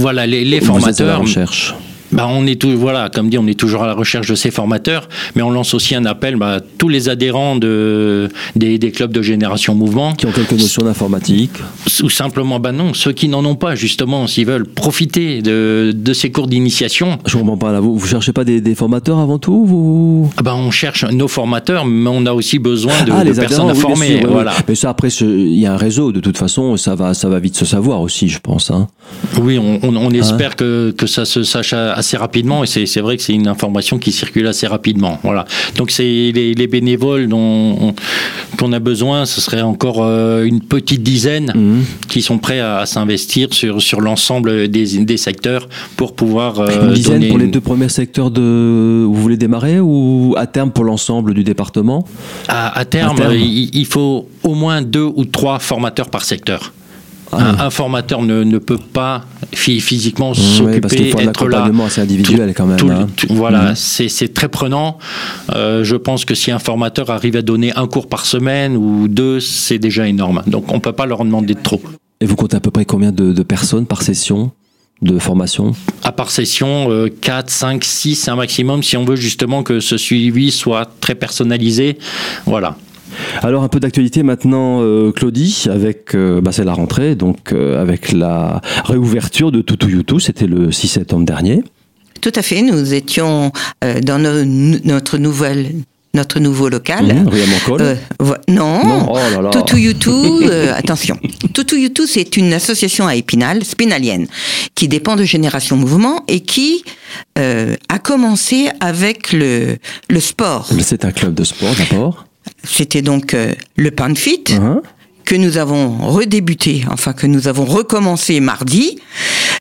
voilà, 0.00 0.26
les, 0.26 0.44
les 0.44 0.60
formateurs. 0.60 1.20
Recherche 1.20 1.74
bah 2.12 2.26
on 2.28 2.46
est 2.46 2.60
tout, 2.60 2.76
voilà, 2.76 3.08
comme 3.08 3.30
dit, 3.30 3.38
on 3.38 3.46
est 3.46 3.58
toujours 3.58 3.82
à 3.82 3.86
la 3.86 3.94
recherche 3.94 4.28
de 4.28 4.34
ces 4.34 4.50
formateurs, 4.50 5.08
mais 5.34 5.42
on 5.42 5.50
lance 5.50 5.74
aussi 5.74 5.94
un 5.94 6.04
appel 6.04 6.36
bah, 6.36 6.54
à 6.54 6.60
tous 6.60 6.88
les 6.88 7.08
adhérents 7.08 7.56
de, 7.56 8.28
des, 8.56 8.78
des, 8.78 8.90
clubs 8.90 9.12
de 9.12 9.22
génération 9.22 9.74
mouvement. 9.74 10.14
Qui 10.14 10.26
ont 10.26 10.32
quelques 10.32 10.52
notions 10.52 10.82
d'informatique. 10.82 11.52
Ou 12.02 12.10
simplement, 12.10 12.58
bah 12.60 12.72
non, 12.72 12.94
ceux 12.94 13.12
qui 13.12 13.28
n'en 13.28 13.44
ont 13.44 13.54
pas, 13.54 13.74
justement, 13.74 14.26
s'ils 14.26 14.46
veulent 14.46 14.66
profiter 14.66 15.42
de, 15.42 15.92
de 15.94 16.12
ces 16.12 16.30
cours 16.30 16.48
d'initiation. 16.48 17.18
Je 17.26 17.36
comprends 17.36 17.56
pas 17.56 17.72
là, 17.72 17.80
vous, 17.80 17.96
vous 17.96 18.06
cherchez 18.06 18.32
pas 18.32 18.44
des, 18.44 18.60
des 18.60 18.74
formateurs 18.74 19.18
avant 19.18 19.38
tout 19.38 19.64
vous... 19.64 20.30
ah 20.36 20.42
bah, 20.42 20.54
On 20.54 20.70
cherche 20.70 21.04
nos 21.04 21.28
formateurs, 21.28 21.84
mais 21.86 22.10
on 22.12 22.26
a 22.26 22.32
aussi 22.32 22.58
besoin 22.58 23.02
de, 23.04 23.12
ah, 23.12 23.24
de 23.24 23.32
personnes 23.32 23.70
à 23.70 23.74
former. 23.74 24.24
voilà. 24.28 24.52
Mais 24.68 24.74
ça, 24.74 24.90
après, 24.90 25.08
il 25.08 25.58
y 25.58 25.66
a 25.66 25.74
un 25.74 25.76
réseau, 25.76 26.12
de 26.12 26.20
toute 26.20 26.38
façon, 26.38 26.76
ça 26.76 26.94
va, 26.94 27.14
ça 27.14 27.28
va 27.28 27.38
vite 27.38 27.56
se 27.56 27.64
savoir 27.64 28.00
aussi, 28.00 28.28
je 28.28 28.38
pense. 28.40 28.70
Hein. 28.70 28.88
Oui, 29.40 29.58
on, 29.58 30.10
espère 30.10 30.56
que, 30.56 30.92
que, 30.96 31.06
ça 31.06 31.24
se 31.24 31.42
sache 31.42 31.72
assez 32.00 32.16
rapidement 32.16 32.64
et 32.64 32.66
c'est 32.66 33.00
vrai 33.00 33.16
que 33.16 33.22
c'est 33.22 33.32
une 33.32 33.46
information 33.46 33.98
qui 33.98 34.10
circule 34.10 34.46
assez 34.46 34.66
rapidement. 34.66 35.18
Voilà. 35.22 35.44
Donc 35.76 35.90
c'est 35.90 36.02
les, 36.02 36.66
bénévoles 36.66 37.28
dont 37.28 37.94
qu'on 38.58 38.72
a 38.72 38.78
besoin, 38.78 39.26
ce 39.26 39.40
serait 39.40 39.62
encore 39.62 40.02
euh, 40.02 40.44
une 40.44 40.60
petite 40.60 41.02
dizaine 41.02 41.52
mhm. 41.54 41.84
qui 42.08 42.22
sont 42.22 42.38
prêts 42.38 42.60
à, 42.60 42.86
s'investir 42.86 43.52
sur, 43.52 43.82
sur 43.82 44.00
l'ensemble 44.00 44.68
des, 44.68 45.04
des, 45.04 45.16
secteurs 45.16 45.68
pour 45.96 46.14
pouvoir... 46.14 46.60
Euh, 46.60 46.88
une 46.88 46.94
dizaine 46.94 47.28
pour 47.28 47.38
les 47.38 47.46
deux 47.46 47.60
premiers 47.60 47.88
secteurs 47.88 48.30
de, 48.30 49.04
vous 49.04 49.14
voulez 49.14 49.36
démarrer 49.36 49.80
ou 49.80 50.34
à 50.36 50.46
terme 50.46 50.70
pour 50.70 50.84
l'ensemble 50.84 51.34
du 51.34 51.44
département? 51.44 52.04
À, 52.48 52.84
terme, 52.84 53.18
il 53.34 53.86
faut 53.86 54.28
au 54.42 54.54
moins 54.54 54.82
deux 54.82 55.10
ou 55.14 55.24
trois 55.24 55.58
formateurs 55.58 56.08
par 56.08 56.24
secteur. 56.24 56.72
Ah. 57.32 57.66
Un, 57.66 57.70
formateur 57.70 58.22
ne, 58.22 58.42
ne, 58.42 58.58
peut 58.58 58.78
pas 58.78 59.24
physiquement 59.52 60.34
s'occuper, 60.34 61.14
un 61.16 61.28
accompagnement 61.28 61.86
assez 61.86 62.00
individuel 62.00 62.52
quand 62.56 62.66
même. 62.66 62.90
Hein. 62.90 63.06
voilà, 63.28 63.72
mmh. 63.72 63.76
c'est 63.76 64.34
très 64.34 64.48
prenant. 64.48 64.98
Euh, 65.54 65.84
je 65.84 65.96
pense 65.96 66.24
que 66.24 66.34
si 66.34 66.50
un 66.50 66.58
formateur 66.58 67.10
arrive 67.10 67.36
à 67.36 67.42
donner 67.42 67.72
un 67.76 67.86
cours 67.86 68.08
par 68.08 68.26
semaine 68.26 68.76
ou 68.76 69.06
deux, 69.06 69.38
c'est 69.38 69.78
déjà 69.78 70.08
énorme. 70.08 70.42
Donc 70.46 70.72
on 70.72 70.76
ne 70.76 70.80
peut 70.80 70.92
pas 70.92 71.06
leur 71.06 71.24
demander 71.24 71.54
de 71.54 71.60
trop. 71.60 71.80
Et 72.20 72.26
vous 72.26 72.36
comptez 72.36 72.56
à 72.56 72.60
peu 72.60 72.70
près 72.70 72.84
combien 72.84 73.12
de, 73.12 73.32
de 73.32 73.42
personnes 73.42 73.86
par 73.86 74.02
session 74.02 74.50
de 75.02 75.18
formation? 75.18 75.72
À 76.02 76.12
par 76.12 76.30
session, 76.30 77.08
4, 77.20 77.48
5, 77.48 77.84
6, 77.84 78.16
c'est 78.16 78.30
un 78.30 78.36
maximum 78.36 78.82
si 78.82 78.96
on 78.96 79.04
veut 79.04 79.16
justement 79.16 79.62
que 79.62 79.80
ce 79.80 79.96
suivi 79.96 80.50
soit 80.50 80.90
très 81.00 81.14
personnalisé. 81.14 81.98
Voilà. 82.44 82.76
Alors 83.42 83.62
un 83.62 83.68
peu 83.68 83.80
d'actualité 83.80 84.22
maintenant, 84.22 84.80
euh, 84.82 85.12
Claudie, 85.12 85.66
avec 85.70 86.14
euh, 86.14 86.40
bah, 86.40 86.52
c'est 86.52 86.64
la 86.64 86.74
rentrée, 86.74 87.14
donc 87.14 87.52
euh, 87.52 87.80
avec 87.80 88.12
la 88.12 88.60
réouverture 88.84 89.52
de 89.52 89.60
Tutu 89.62 89.90
Yutu, 89.92 90.20
c'était 90.20 90.46
le 90.46 90.72
6 90.72 90.88
septembre 90.88 91.24
dernier. 91.24 91.62
Tout 92.20 92.32
à 92.34 92.42
fait, 92.42 92.60
nous 92.60 92.92
étions 92.92 93.50
dans 94.02 94.18
notre 94.84 95.16
nouvelle 95.16 95.72
notre 96.12 96.40
nouveau 96.40 96.68
local. 96.68 97.06
Mmh, 97.06 97.28
euh, 97.80 97.94
non, 98.48 98.84
non. 98.84 99.12
Oh 99.12 99.76
Yutu, 99.76 100.10
attention. 100.74 101.16
Tutu 101.54 101.80
Yutu, 101.80 102.06
c'est 102.06 102.36
une 102.36 102.52
association 102.52 103.06
à 103.06 103.14
Épinal, 103.14 103.64
spinalienne, 103.64 104.26
qui 104.74 104.88
dépend 104.88 105.14
de 105.14 105.22
Génération 105.22 105.76
Mouvement 105.76 106.24
et 106.26 106.40
qui 106.40 106.84
a 107.36 107.98
commencé 108.02 108.68
avec 108.80 109.32
le, 109.32 109.76
le 110.08 110.20
sport. 110.20 110.68
C'est 110.80 111.04
un 111.04 111.12
club 111.12 111.34
de 111.34 111.44
sport 111.44 111.74
d'abord 111.78 112.26
c'était 112.64 113.02
donc 113.02 113.34
euh, 113.34 113.54
le 113.76 113.90
Panfit 113.90 114.44
uh-huh. 114.48 114.82
que 115.24 115.34
nous 115.34 115.56
avons 115.56 115.98
redébuté, 115.98 116.84
enfin 116.90 117.12
que 117.12 117.26
nous 117.26 117.48
avons 117.48 117.64
recommencé 117.64 118.40
mardi, 118.40 118.98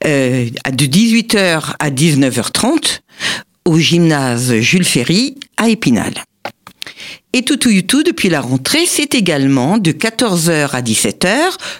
euh, 0.05 0.47
de 0.71 0.85
18h 0.85 1.75
à 1.79 1.89
19h30 1.89 3.01
au 3.65 3.77
gymnase 3.77 4.55
Jules 4.59 4.85
Ferry 4.85 5.35
à 5.57 5.69
Épinal. 5.69 6.13
Et 7.33 7.45
Youtube, 7.47 8.05
depuis 8.05 8.29
la 8.29 8.41
rentrée, 8.41 8.85
c'est 8.87 9.13
également 9.13 9.77
de 9.77 9.91
14h 9.91 10.71
à 10.71 10.81
17h, 10.81 11.35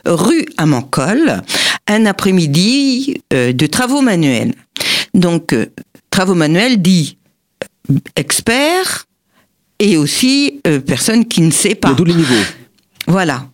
rue 0.05 0.45
Amancol, 0.57 1.41
un 1.87 2.05
après-midi 2.05 3.21
euh, 3.33 3.51
de 3.51 3.65
travaux 3.65 4.01
manuels. 4.01 4.53
Donc, 5.15 5.55
travaux 6.11 6.35
manuels 6.35 6.79
dit 6.81 7.17
expert, 8.15 9.07
et 9.79 9.97
aussi 9.97 10.59
euh, 10.67 10.79
personne 10.79 11.25
qui 11.25 11.41
ne 11.41 11.51
sait 11.51 11.75
pas. 11.75 11.91
De 11.91 11.95
tous 11.95 12.05
les 12.05 12.13
niveaux. 12.13 12.35
Voilà. 13.07 13.47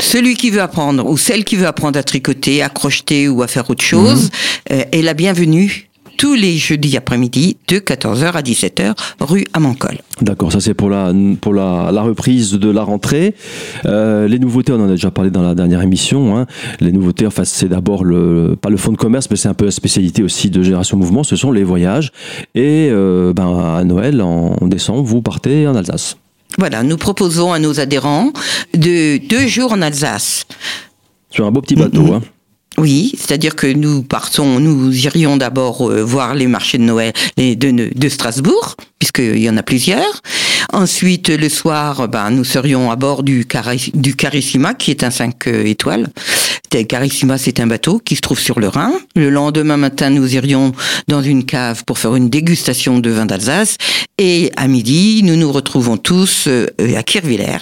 Celui 0.00 0.36
qui 0.36 0.50
veut 0.50 0.62
apprendre 0.62 1.08
ou 1.08 1.16
celle 1.16 1.44
qui 1.44 1.56
veut 1.56 1.66
apprendre 1.66 1.98
à 1.98 2.02
tricoter, 2.02 2.62
à 2.62 2.68
crocheter 2.68 3.28
ou 3.28 3.42
à 3.42 3.46
faire 3.46 3.68
autre 3.68 3.84
chose 3.84 4.24
mhm. 4.24 4.30
euh, 4.72 4.84
est 4.92 5.02
la 5.02 5.14
bienvenue 5.14 5.88
tous 6.22 6.34
les 6.34 6.56
jeudis 6.56 6.96
après-midi 6.96 7.56
de 7.66 7.78
14h 7.78 8.30
à 8.34 8.42
17h 8.42 8.94
rue 9.18 9.44
Amancol. 9.54 9.98
D'accord, 10.20 10.52
ça 10.52 10.60
c'est 10.60 10.72
pour 10.72 10.88
la 10.88 11.12
pour 11.40 11.52
la, 11.52 11.90
la, 11.92 12.02
reprise 12.02 12.52
de 12.52 12.70
la 12.70 12.84
rentrée. 12.84 13.34
Euh, 13.86 14.28
les 14.28 14.38
nouveautés, 14.38 14.70
on 14.70 14.80
en 14.80 14.84
a 14.84 14.92
déjà 14.92 15.10
parlé 15.10 15.32
dans 15.32 15.42
la 15.42 15.56
dernière 15.56 15.82
émission. 15.82 16.38
Hein. 16.38 16.46
Les 16.78 16.92
nouveautés, 16.92 17.26
enfin 17.26 17.42
c'est 17.42 17.68
d'abord 17.68 18.04
le 18.04 18.54
pas 18.54 18.70
le 18.70 18.76
fonds 18.76 18.92
de 18.92 18.96
commerce, 18.96 19.26
mais 19.32 19.36
c'est 19.36 19.48
un 19.48 19.54
peu 19.54 19.64
la 19.64 19.72
spécialité 19.72 20.22
aussi 20.22 20.48
de 20.48 20.62
Génération 20.62 20.96
Mouvement. 20.96 21.24
Ce 21.24 21.34
sont 21.34 21.50
les 21.50 21.64
voyages. 21.64 22.12
Et 22.54 22.86
euh, 22.92 23.32
ben 23.32 23.58
à 23.76 23.82
Noël 23.82 24.22
en 24.22 24.68
décembre, 24.68 25.02
vous 25.02 25.22
partez 25.22 25.66
en 25.66 25.74
Alsace. 25.74 26.18
Voilà, 26.56 26.84
nous 26.84 26.98
proposons 26.98 27.52
à 27.52 27.58
nos 27.58 27.80
adhérents 27.80 28.32
de 28.74 29.18
deux 29.26 29.48
jours 29.48 29.72
en 29.72 29.82
Alsace. 29.82 30.46
Sur 31.30 31.46
un 31.46 31.50
beau 31.50 31.62
petit 31.62 31.74
bateau. 31.74 32.14
Hein. 32.14 32.22
Oui, 32.78 33.12
c'est-à-dire 33.16 33.54
que 33.54 33.66
nous 33.66 34.02
partons, 34.02 34.58
nous 34.58 34.92
irions 35.04 35.36
d'abord 35.36 35.90
euh, 35.90 36.02
voir 36.02 36.34
les 36.34 36.46
marchés 36.46 36.78
de 36.78 36.84
Noël 36.84 37.12
de, 37.36 37.90
de 37.94 38.08
Strasbourg, 38.08 38.76
puisqu'il 39.02 39.42
y 39.42 39.50
en 39.50 39.56
a 39.56 39.64
plusieurs. 39.64 40.22
Ensuite, 40.72 41.28
le 41.28 41.48
soir, 41.48 42.06
ben, 42.06 42.30
nous 42.30 42.44
serions 42.44 42.92
à 42.92 42.94
bord 42.94 43.24
du, 43.24 43.44
du 43.94 44.14
Carissima, 44.14 44.74
qui 44.74 44.92
est 44.92 45.02
un 45.02 45.10
5 45.10 45.48
euh, 45.48 45.64
étoiles. 45.66 46.06
Carissima, 46.88 47.36
c'est 47.36 47.60
un 47.60 47.66
bateau 47.66 47.98
qui 47.98 48.16
se 48.16 48.22
trouve 48.22 48.38
sur 48.38 48.58
le 48.58 48.68
Rhin. 48.68 48.92
Le 49.14 49.28
lendemain 49.28 49.76
matin, 49.76 50.08
nous 50.08 50.34
irions 50.34 50.72
dans 51.06 51.20
une 51.20 51.44
cave 51.44 51.84
pour 51.84 51.98
faire 51.98 52.16
une 52.16 52.30
dégustation 52.30 52.98
de 52.98 53.10
vin 53.10 53.26
d'Alsace. 53.26 53.76
Et 54.16 54.50
à 54.56 54.68
midi, 54.68 55.22
nous 55.22 55.36
nous 55.36 55.52
retrouvons 55.52 55.98
tous 55.98 56.44
euh, 56.46 56.68
à 56.96 57.02
Kirviller 57.02 57.58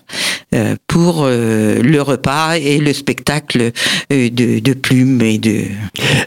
pour 0.88 1.26
le 1.26 1.98
repas 2.00 2.56
et 2.56 2.78
le 2.78 2.92
spectacle 2.92 3.70
de, 4.10 4.58
de 4.58 4.72
plumes 4.72 5.22
et 5.22 5.38
de, 5.38 5.62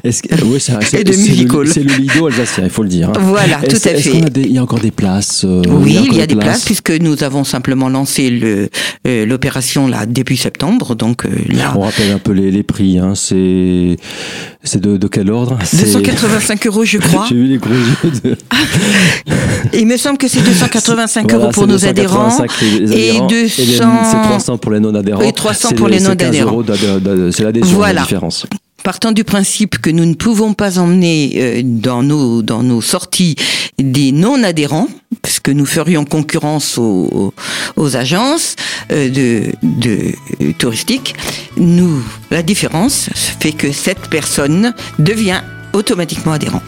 oui, 0.03 0.11
c'est, 0.59 1.01
et 1.01 1.03
de 1.03 1.11
C'est 1.11 1.83
le, 1.83 1.93
Lido 1.97 2.27
alsacien, 2.27 2.63
il 2.63 2.69
faut 2.69 2.83
le 2.83 2.89
dire. 2.89 3.09
Hein. 3.09 3.19
Voilà, 3.19 3.57
tout 3.57 3.75
à 3.75 3.95
fait. 3.95 4.21
il 4.37 4.53
y 4.53 4.57
a 4.57 4.63
encore 4.63 4.79
des 4.79 4.91
places 5.03 5.43
euh, 5.43 5.61
Oui, 5.67 6.07
il 6.11 6.17
y 6.17 6.21
a, 6.21 6.27
des 6.27 6.35
places. 6.35 6.63
puisque 6.63 6.91
nous 6.91 7.23
avons 7.23 7.43
simplement 7.43 7.89
lancé 7.89 8.69
euh, 9.05 9.25
l'opération 9.25 9.87
là 9.87 10.05
début 10.05 10.37
septembre. 10.37 10.95
Donc, 10.95 11.25
euh, 11.25 11.29
là... 11.49 11.73
On 11.75 11.81
rappelle 11.81 12.11
un 12.11 12.19
peu 12.19 12.31
les, 12.31 12.51
les 12.51 12.63
prix. 12.63 12.99
Hein. 12.99 13.13
C'est, 13.15 13.97
c'est 14.63 14.81
de, 14.81 14.97
de, 14.97 15.07
quel 15.07 15.29
ordre? 15.29 15.59
285 15.73 16.67
euros, 16.67 16.85
je 16.85 16.97
crois. 16.99 17.25
J'ai 17.27 17.35
vu 17.35 17.45
les 17.45 17.57
gros 17.57 17.73
yeux 17.73 18.11
de... 18.23 18.37
il 19.73 19.87
me 19.87 19.97
semble 19.97 20.17
que 20.17 20.27
c'est 20.27 20.41
285 20.41 21.33
euros 21.33 21.49
pour 21.49 21.67
nos 21.67 21.85
adhérents, 21.85 22.29
et 22.91 23.19
200... 23.19 23.49
c'est 23.49 24.21
300 24.23 24.57
pour 24.57 24.71
les 24.71 24.79
non-adhérents. 24.79 25.21
Et 25.21 25.33
300 25.33 25.69
pour 25.75 25.89
les 25.89 25.99
non-adhérents. 25.99 26.63
C'est 27.31 27.43
l'adhésion, 27.43 27.75
voilà. 27.75 27.93
la 27.93 28.01
différence. 28.01 28.45
Partant 28.83 29.13
du 29.13 29.23
principe 29.23 29.77
que 29.77 29.89
nous 29.89 30.05
ne 30.05 30.13
pouvons 30.13 30.53
pas 30.53 30.77
emmener 30.77 31.31
euh, 31.37 31.61
dans 31.63 32.03
nos 32.03 32.41
dans 32.41 32.63
nos 32.63 32.81
sorties 32.81 33.35
des 33.77 34.11
non 34.11 34.43
adhérents, 34.43 34.89
parce 35.21 35.39
que 35.39 35.51
nous 35.51 35.65
ferions 35.65 36.03
concurrence 36.03 36.77
aux, 36.77 37.33
aux 37.77 37.95
agences 37.95 38.57
euh, 38.91 39.09
de, 39.09 39.53
de 39.63 40.51
touristiques, 40.57 41.15
nous 41.55 42.03
la 42.29 42.43
différence 42.43 43.09
fait 43.39 43.53
que 43.53 43.71
cette 43.71 44.09
personne 44.09 44.73
devient 44.99 45.39
automatiquement 45.71 46.33
adhérent. 46.33 46.61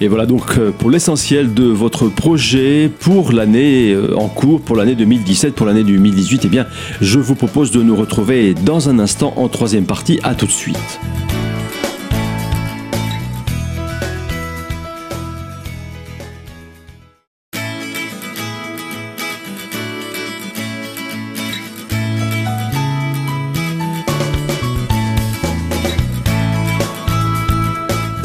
Et 0.00 0.08
voilà 0.08 0.26
donc 0.26 0.58
euh, 0.58 0.72
pour 0.72 0.90
l'essentiel 0.90 1.54
de 1.54 1.64
votre 1.64 2.08
projet 2.08 2.90
pour 2.98 3.30
l'année 3.30 3.96
en 4.16 4.26
cours, 4.26 4.60
pour 4.60 4.74
l'année 4.74 4.96
2017, 4.96 5.54
pour 5.54 5.66
l'année 5.66 5.84
2018, 5.84 6.42
eh 6.46 6.48
bien, 6.48 6.66
je 7.00 7.20
vous 7.20 7.36
propose 7.36 7.70
de 7.70 7.80
nous 7.80 7.94
retrouver 7.94 8.54
dans 8.54 8.88
un 8.88 8.98
instant 8.98 9.34
en 9.36 9.46
troisième 9.48 9.84
partie. 9.84 10.18
À 10.24 10.34
tout 10.34 10.46
de 10.46 10.50
suite. 10.50 10.98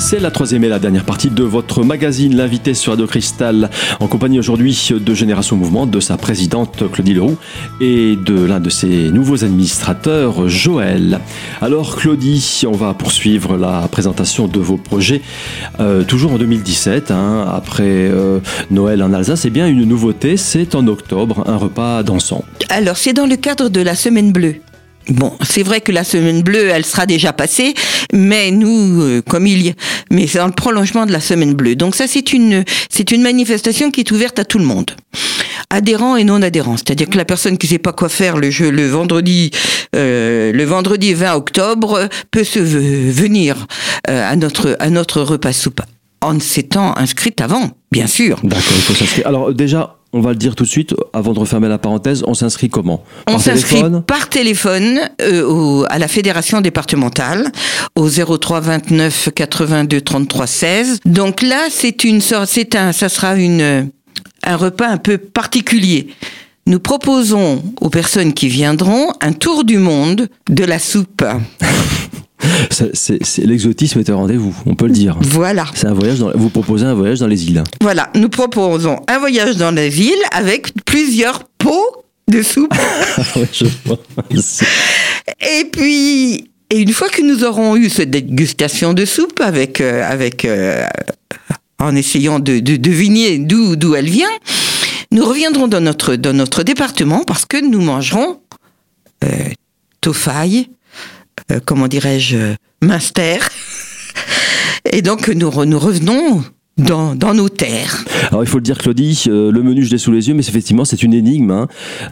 C'est 0.05 0.19
la 0.19 0.29
troisième 0.29 0.63
et 0.63 0.69
la 0.69 0.77
dernière 0.77 1.03
partie 1.03 1.31
de 1.31 1.41
votre 1.41 1.83
magazine 1.83 2.35
L'invité 2.35 2.75
sur 2.75 2.91
Radio 2.91 3.07
Cristal, 3.07 3.71
en 3.99 4.07
compagnie 4.07 4.37
aujourd'hui 4.37 4.91
de 4.91 5.13
Génération 5.15 5.55
Mouvement, 5.55 5.87
de 5.87 5.99
sa 5.99 6.15
présidente 6.15 6.83
Claudie 6.91 7.15
Leroux 7.15 7.39
et 7.81 8.15
de 8.15 8.45
l'un 8.45 8.59
de 8.59 8.69
ses 8.69 9.09
nouveaux 9.09 9.43
administrateurs, 9.43 10.47
Joël. 10.47 11.21
Alors 11.59 11.95
Claudie, 11.95 12.61
on 12.67 12.73
va 12.73 12.93
poursuivre 12.93 13.57
la 13.57 13.87
présentation 13.87 14.47
de 14.47 14.59
vos 14.59 14.77
projets, 14.77 15.23
euh, 15.79 16.03
toujours 16.03 16.33
en 16.33 16.37
2017, 16.37 17.09
hein, 17.09 17.43
après 17.51 17.83
euh, 17.87 18.41
Noël 18.69 19.01
en 19.01 19.11
Alsace. 19.11 19.45
Eh 19.45 19.49
bien, 19.49 19.65
une 19.65 19.85
nouveauté, 19.85 20.37
c'est 20.37 20.75
en 20.75 20.85
octobre, 20.85 21.43
un 21.47 21.57
repas 21.57 22.03
dansant. 22.03 22.45
Alors, 22.69 22.97
c'est 22.97 23.13
dans 23.13 23.25
le 23.25 23.37
cadre 23.37 23.69
de 23.69 23.81
la 23.81 23.95
Semaine 23.95 24.31
Bleue. 24.31 24.57
Bon, 25.09 25.33
c'est 25.43 25.63
vrai 25.63 25.81
que 25.81 25.91
la 25.91 26.03
semaine 26.03 26.41
bleue, 26.41 26.69
elle 26.69 26.85
sera 26.85 27.05
déjà 27.05 27.31
passée, 27.31 27.73
mais 28.11 28.51
nous, 28.51 29.01
euh, 29.01 29.21
comme 29.21 29.45
il 29.45 29.67
y 29.67 29.69
a, 29.69 29.73
mais 30.11 30.25
c'est 30.27 30.39
dans 30.39 30.47
le 30.47 30.53
prolongement 30.53 31.05
de 31.05 31.11
la 31.11 31.19
semaine 31.19 31.53
bleue. 31.53 31.75
Donc 31.75 31.95
ça, 31.95 32.07
c'est 32.07 32.33
une, 32.33 32.63
c'est 32.89 33.11
une 33.11 33.21
manifestation 33.21 33.91
qui 33.91 34.01
est 34.01 34.11
ouverte 34.11 34.39
à 34.39 34.45
tout 34.45 34.57
le 34.57 34.65
monde. 34.65 34.91
adhérents 35.69 36.15
et 36.15 36.23
non 36.23 36.41
adhérents. 36.41 36.77
C'est-à-dire 36.77 37.09
que 37.09 37.17
la 37.17 37.25
personne 37.25 37.57
qui 37.57 37.67
sait 37.67 37.77
pas 37.77 37.93
quoi 37.93 38.09
faire 38.09 38.37
le, 38.37 38.49
jeu, 38.49 38.71
le 38.71 38.87
vendredi, 38.87 39.51
euh, 39.95 40.51
le 40.51 40.63
vendredi 40.63 41.13
20 41.13 41.35
octobre 41.35 42.09
peut 42.31 42.43
se 42.43 42.59
venir 42.59 43.67
euh, 44.09 44.31
à 44.31 44.35
notre 44.35 44.75
à 44.79 44.89
notre 44.89 45.21
repas 45.21 45.53
soupe 45.53 45.81
en 46.21 46.39
s'étant 46.39 46.97
inscrite 46.97 47.41
avant, 47.41 47.71
bien 47.91 48.07
sûr. 48.07 48.39
D'accord, 48.43 48.73
il 48.75 48.81
faut 48.81 48.93
s'inscrire. 48.95 49.27
Alors 49.27 49.53
déjà, 49.53 49.94
on 50.15 50.21
va 50.21 50.29
le 50.29 50.37
dire 50.37 50.55
tout 50.55 50.63
de 50.63 50.69
suite, 50.69 50.95
avant 51.11 51.33
de 51.33 51.39
refermer 51.39 51.67
la 51.67 51.77
parenthèse, 51.77 52.23
on 52.25 52.33
s'inscrit 52.33 52.69
comment? 52.69 53.03
On 53.27 53.37
s'inscrit 53.37 53.83
par 54.07 54.29
téléphone 54.29 55.01
euh, 55.21 55.83
à 55.89 55.99
la 55.99 56.07
fédération 56.07 56.61
départementale 56.61 57.51
au 57.95 58.07
03 58.09 58.61
29 58.61 59.29
82 59.35 59.99
33 59.99 60.47
16. 60.47 60.99
Donc 61.05 61.41
là, 61.41 61.67
c'est 61.69 62.05
une 62.05 62.21
c'est 62.21 62.75
un, 62.75 62.93
ça 62.93 63.09
sera 63.09 63.35
une 63.35 63.89
un 64.43 64.55
repas 64.55 64.87
un 64.87 64.97
peu 64.97 65.17
particulier. 65.17 66.07
Nous 66.65 66.79
proposons 66.79 67.61
aux 67.81 67.89
personnes 67.89 68.33
qui 68.33 68.47
viendront 68.47 69.09
un 69.19 69.33
tour 69.33 69.65
du 69.65 69.79
monde 69.79 70.29
de 70.49 70.63
la 70.63 70.79
soupe. 70.79 71.25
c'est 72.69 73.45
l'exotisme 73.45 73.99
est 73.99 74.09
au 74.09 74.17
rendez-vous, 74.17 74.55
on 74.65 74.75
peut 74.75 74.87
le 74.87 74.93
dire. 74.93 75.17
Voilà. 75.21 75.65
C'est 75.73 75.87
un 75.87 75.93
voyage. 75.93 76.19
Dans, 76.19 76.31
vous 76.35 76.49
proposez 76.49 76.85
un 76.85 76.93
voyage 76.93 77.19
dans 77.19 77.27
les 77.27 77.45
îles. 77.45 77.63
Voilà, 77.81 78.09
nous 78.15 78.29
proposons 78.29 78.99
un 79.07 79.19
voyage 79.19 79.57
dans 79.57 79.71
les 79.71 80.01
îles 80.01 80.23
avec 80.31 80.73
plusieurs 80.85 81.43
pots 81.57 82.03
de 82.27 82.41
soupe. 82.41 82.73
et 85.41 85.65
puis, 85.71 86.49
et 86.69 86.79
une 86.79 86.93
fois 86.93 87.09
que 87.09 87.21
nous 87.21 87.43
aurons 87.43 87.75
eu 87.75 87.89
cette 87.89 88.11
dégustation 88.11 88.93
de 88.93 89.05
soupe 89.05 89.39
avec 89.39 89.81
euh, 89.81 90.03
avec 90.03 90.45
euh, 90.45 90.85
en 91.79 91.95
essayant 91.95 92.39
de, 92.39 92.59
de 92.59 92.75
deviner 92.75 93.37
d'où 93.37 93.75
d'où 93.75 93.95
elle 93.95 94.09
vient, 94.09 94.29
nous 95.11 95.23
reviendrons 95.23 95.67
dans 95.67 95.81
notre 95.81 96.15
dans 96.15 96.33
notre 96.33 96.63
département 96.63 97.23
parce 97.25 97.45
que 97.45 97.63
nous 97.63 97.81
mangerons 97.81 98.39
euh, 99.23 99.27
tofaille, 100.01 100.69
comment 101.65 101.87
dirais-je, 101.87 102.55
Minster. 102.81 103.39
Et 104.91 105.01
donc 105.01 105.27
nous, 105.27 105.65
nous 105.65 105.79
revenons 105.79 106.43
dans, 106.77 107.15
dans, 107.15 107.33
nos 107.33 107.47
terres. 107.47 108.03
Alors 108.31 108.43
il 108.43 108.47
faut 108.47 108.57
le 108.57 108.63
dire 108.63 108.77
Claudie, 108.77 109.23
euh, 109.27 109.49
le 109.49 109.63
menu 109.63 109.83
je 109.83 109.91
l'ai 109.91 109.97
sous 109.97 110.11
les 110.11 110.27
yeux, 110.27 110.33
mais 110.33 110.45
effectivement 110.45 110.83
c'est 110.83 111.03
une 111.03 111.13
énigme. 111.13 111.51
Hein. 111.51 111.67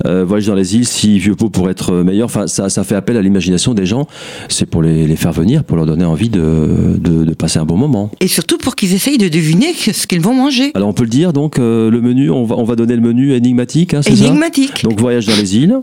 Euh, 0.06 0.24
voyage 0.24 0.48
dans 0.48 0.56
les 0.56 0.76
îles, 0.78 0.88
si 0.88 1.20
vieux 1.20 1.36
pot 1.36 1.50
pour 1.50 1.70
être 1.70 1.96
meilleur, 1.96 2.26
enfin 2.26 2.48
ça, 2.48 2.70
ça 2.70 2.86
fait 2.86 2.96
appel 2.96 3.18
à 3.18 3.22
l'imagination 3.22 3.74
des 3.74 3.86
gens. 3.86 4.08
C'est 4.48 4.66
pour 4.66 4.82
les, 4.82 5.06
les, 5.06 5.16
faire 5.18 5.34
venir, 5.34 5.66
pour 5.66 5.76
leur 5.76 5.86
donner 5.86 6.06
envie 6.06 6.30
de, 6.30 6.98
de, 6.98 7.26
de 7.26 7.34
passer 7.34 7.60
un 7.60 7.66
bon 7.66 7.76
moment. 7.76 8.10
Et 8.22 8.28
surtout 8.30 8.58
pour 8.58 8.78
qu'ils 8.78 8.94
essayent 8.94 9.18
de 9.18 9.28
deviner 9.28 9.74
ce 9.74 10.08
qu'ils 10.08 10.22
vont 10.22 10.34
manger. 10.34 10.72
Alors 10.76 10.88
on 10.88 10.94
peut 10.94 11.04
le 11.04 11.10
dire 11.10 11.34
donc 11.34 11.60
euh, 11.60 11.92
le 11.92 12.00
menu, 12.00 12.30
on 12.30 12.46
va, 12.46 12.56
on 12.56 12.64
va 12.64 12.78
donner 12.78 12.96
le 12.96 13.02
menu 13.02 13.34
énigmatique. 13.34 13.94
Hein, 13.94 14.02
énigmatique. 14.02 14.80
Ça? 14.80 14.88
Donc 14.88 14.98
voyage 14.98 15.26
dans 15.26 15.36
les 15.36 15.58
îles. 15.58 15.78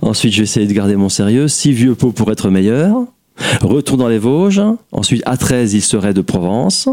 Ensuite 0.00 0.32
je 0.32 0.38
vais 0.38 0.44
essayer 0.44 0.66
de 0.66 0.72
garder 0.72 0.96
mon 0.96 1.10
sérieux. 1.10 1.46
Si 1.46 1.72
vieux 1.72 1.94
pot 1.94 2.12
pour 2.12 2.32
être 2.32 2.48
meilleur. 2.48 3.04
Retour 3.60 3.98
dans 3.98 4.08
les 4.08 4.18
Vosges. 4.18 4.62
Ensuite 4.92 5.22
à 5.26 5.36
13 5.36 5.74
il 5.74 5.82
serait 5.82 6.14
de 6.14 6.22
Provence. 6.22 6.88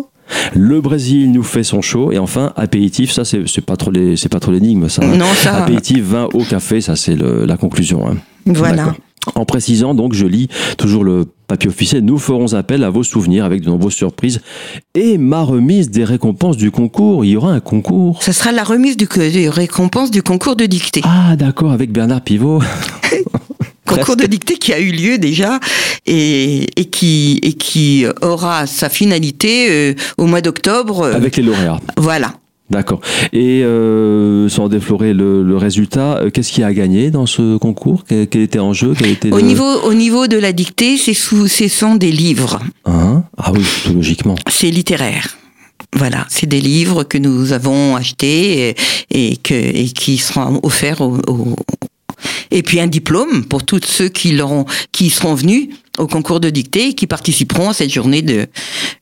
Le 0.54 0.82
Brésil 0.82 1.32
nous 1.32 1.44
fait 1.44 1.64
son 1.64 1.82
show 1.82 2.12
et 2.12 2.18
enfin 2.18 2.54
apéritif, 2.56 3.12
ça 3.12 3.24
c'est 3.26 3.66
pas 3.66 3.78
trop 3.78 3.92
les 3.92 4.18
c'est 4.18 4.30
pas 4.30 4.40
trop 4.40 4.52
l'énigme 4.52 4.90
ça. 4.90 5.06
Non 5.06 5.26
ça. 5.36 5.64
Apéritif, 5.64 6.04
vin 6.04 6.28
au 6.34 6.44
café, 6.44 6.82
ça 6.82 6.96
c'est 6.96 7.16
la 7.16 7.58
conclusion. 7.58 8.08
Hein. 8.08 8.18
Voilà. 8.46 8.96
En 9.34 9.46
précisant 9.46 9.96
donc, 9.96 10.14
je 10.14 10.28
lis 10.28 10.50
toujours 10.78 11.04
le 11.04 11.26
papier 11.48 11.70
officiel, 11.70 12.04
nous 12.04 12.20
ferons 12.20 12.54
appel 12.54 12.84
à 12.84 12.90
vos 12.90 13.04
souvenirs 13.04 13.46
avec 13.46 13.62
de 13.62 13.70
nombreuses 13.70 13.94
surprises 13.94 14.42
et 14.94 15.18
ma 15.18 15.42
remise 15.42 15.90
des 15.90 16.04
récompenses 16.04 16.58
du 16.58 16.72
concours. 16.72 17.26
Il 17.26 17.32
y 17.32 17.38
aura 17.38 17.52
un 17.52 17.60
concours. 17.60 18.22
Ce 18.22 18.32
sera 18.32 18.52
la 18.52 18.64
remise 18.64 18.98
du, 18.98 19.08
des 19.08 19.50
récompenses 19.50 20.12
du 20.12 20.22
concours 20.22 20.56
de 20.56 20.66
dictée. 20.66 21.02
Ah 21.04 21.36
d'accord, 21.36 21.72
avec 21.72 21.92
Bernard 21.92 22.22
Pivot. 22.22 22.62
concours 23.86 24.16
de 24.16 24.26
dictée 24.26 24.58
qui 24.58 24.74
a 24.74 24.80
eu 24.80 24.92
lieu 24.92 25.18
déjà 25.18 25.60
et, 26.06 26.68
et, 26.80 26.86
qui, 26.86 27.40
et 27.44 27.54
qui 27.54 28.06
aura 28.22 28.68
sa 28.68 28.90
finalité 28.90 29.68
euh, 29.70 29.94
au 30.18 30.26
mois 30.26 30.42
d'octobre. 30.42 31.06
Avec 31.06 31.38
les 31.38 31.44
lauréats. 31.44 31.80
Voilà. 31.98 32.34
D'accord. 32.70 33.00
Et 33.32 33.62
euh, 33.64 34.50
sans 34.50 34.70
déflorer 34.70 35.14
le, 35.14 35.44
le 35.44 35.56
résultat, 35.56 36.18
euh, 36.18 36.32
qu'est-ce 36.32 36.52
qui 36.52 36.64
a 36.64 36.74
gagné 36.74 37.12
dans 37.12 37.28
ce 37.28 37.58
concours? 37.58 38.04
Quel, 38.08 38.28
quel, 38.28 38.42
était 38.42 38.58
en 38.58 38.74
jeu 38.74 38.94
quel 38.98 39.12
était 39.12 39.32
au, 39.32 39.42
niveau, 39.42 39.82
au 39.84 39.94
niveau 39.94 40.26
de 40.26 40.38
la 40.38 40.52
dictée, 40.52 40.98
c'est 40.98 41.14
sous, 41.14 41.48
ce 41.48 41.68
sont 41.68 41.94
des 41.94 42.12
livres. 42.12 42.60
Hein? 42.86 43.24
Ah 43.38 43.52
oui, 43.54 43.64
tout 43.84 43.94
logiquement. 43.94 44.36
C'est 44.50 44.72
littéraire. 44.72 45.38
Voilà, 45.96 46.26
c'est 46.30 46.48
des 46.48 46.60
livres 46.60 47.04
que 47.04 47.20
nous 47.20 47.54
avons 47.54 47.96
achetés 47.96 48.70
et, 48.70 48.76
et, 49.12 49.38
que, 49.38 49.54
et 49.54 49.86
qui 49.86 50.18
seront 50.18 50.60
offerts 50.64 51.02
aux, 51.02 51.20
aux, 51.28 51.56
et 52.56 52.64
puis 52.64 52.80
un 52.80 52.88
diplôme 52.88 53.46
pour 53.46 53.64
tous 53.64 53.82
ceux 53.86 54.08
qui, 54.08 54.32
l'auront, 54.32 54.66
qui 54.92 55.10
seront 55.12 55.36
venus 55.36 55.68
au 56.00 56.08
concours 56.08 56.40
de 56.40 56.50
dictée 56.50 56.90
et 56.90 56.94
qui 56.94 57.06
participeront 57.06 57.70
à 57.70 57.74
cette 57.74 57.92
journée 57.92 58.22
de, 58.22 58.48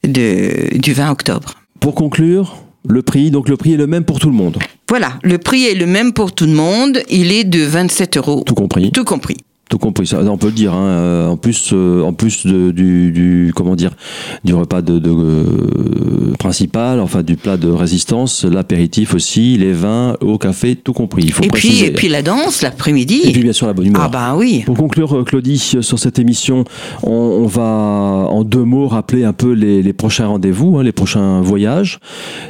de, 0.05 0.77
du 0.77 0.91
20 0.91 1.11
octobre. 1.11 1.53
Pour 1.79 1.93
conclure, 1.93 2.57
le 2.87 3.03
prix, 3.03 3.29
donc 3.29 3.47
le 3.47 3.55
prix 3.55 3.73
est 3.73 3.77
le 3.77 3.87
même 3.87 4.05
pour 4.05 4.19
tout 4.19 4.29
le 4.29 4.35
monde. 4.35 4.57
Voilà, 4.89 5.19
le 5.21 5.37
prix 5.37 5.65
est 5.65 5.75
le 5.75 5.85
même 5.85 6.13
pour 6.13 6.33
tout 6.33 6.45
le 6.45 6.53
monde. 6.53 7.01
Il 7.09 7.31
est 7.31 7.43
de 7.43 7.63
27 7.63 8.17
euros. 8.17 8.43
Tout 8.45 8.55
compris. 8.55 8.91
Tout 8.91 9.05
compris 9.05 9.37
tout 9.73 9.79
compris. 9.79 10.05
Ça, 10.05 10.19
on 10.21 10.37
peut 10.37 10.47
le 10.47 10.53
dire. 10.53 10.71
Hein. 10.73 11.27
En 11.29 11.37
plus, 11.37 11.71
euh, 11.73 12.03
en 12.03 12.13
plus 12.13 12.45
de, 12.45 12.69
du, 12.69 13.11
du, 13.11 13.51
comment 13.55 13.75
dire, 13.75 13.89
du 14.43 14.53
repas 14.53 14.83
de, 14.83 14.99
de 14.99 15.09
euh, 15.09 16.33
principal, 16.37 16.99
enfin 16.99 17.23
du 17.23 17.37
plat 17.37 17.57
de 17.57 17.69
résistance, 17.69 18.45
l'apéritif 18.45 19.15
aussi, 19.15 19.57
les 19.57 19.73
vins, 19.73 20.15
au 20.21 20.37
café, 20.37 20.75
tout 20.75 20.93
compris. 20.93 21.23
Il 21.23 21.31
faut 21.31 21.43
et 21.43 21.47
puis, 21.47 21.83
et 21.83 21.91
puis 21.91 22.07
la 22.07 22.21
danse 22.21 22.61
l'après-midi. 22.61 23.21
Et 23.23 23.31
puis 23.31 23.41
bien 23.41 23.51
sûr 23.51 23.65
la 23.65 23.73
bonne 23.73 23.87
humeur. 23.87 24.03
Ah 24.03 24.09
bah 24.09 24.35
oui. 24.37 24.61
Pour 24.63 24.77
conclure, 24.77 25.17
euh, 25.17 25.23
Claudie, 25.23 25.57
sur 25.57 25.97
cette 25.97 26.19
émission, 26.19 26.65
on, 27.01 27.11
on 27.11 27.47
va 27.47 27.63
en 27.63 28.43
deux 28.43 28.63
mots 28.63 28.87
rappeler 28.87 29.23
un 29.23 29.33
peu 29.33 29.53
les, 29.53 29.81
les 29.81 29.93
prochains 29.93 30.27
rendez-vous, 30.27 30.77
hein, 30.77 30.83
les 30.83 30.91
prochains 30.91 31.41
voyages. 31.41 31.99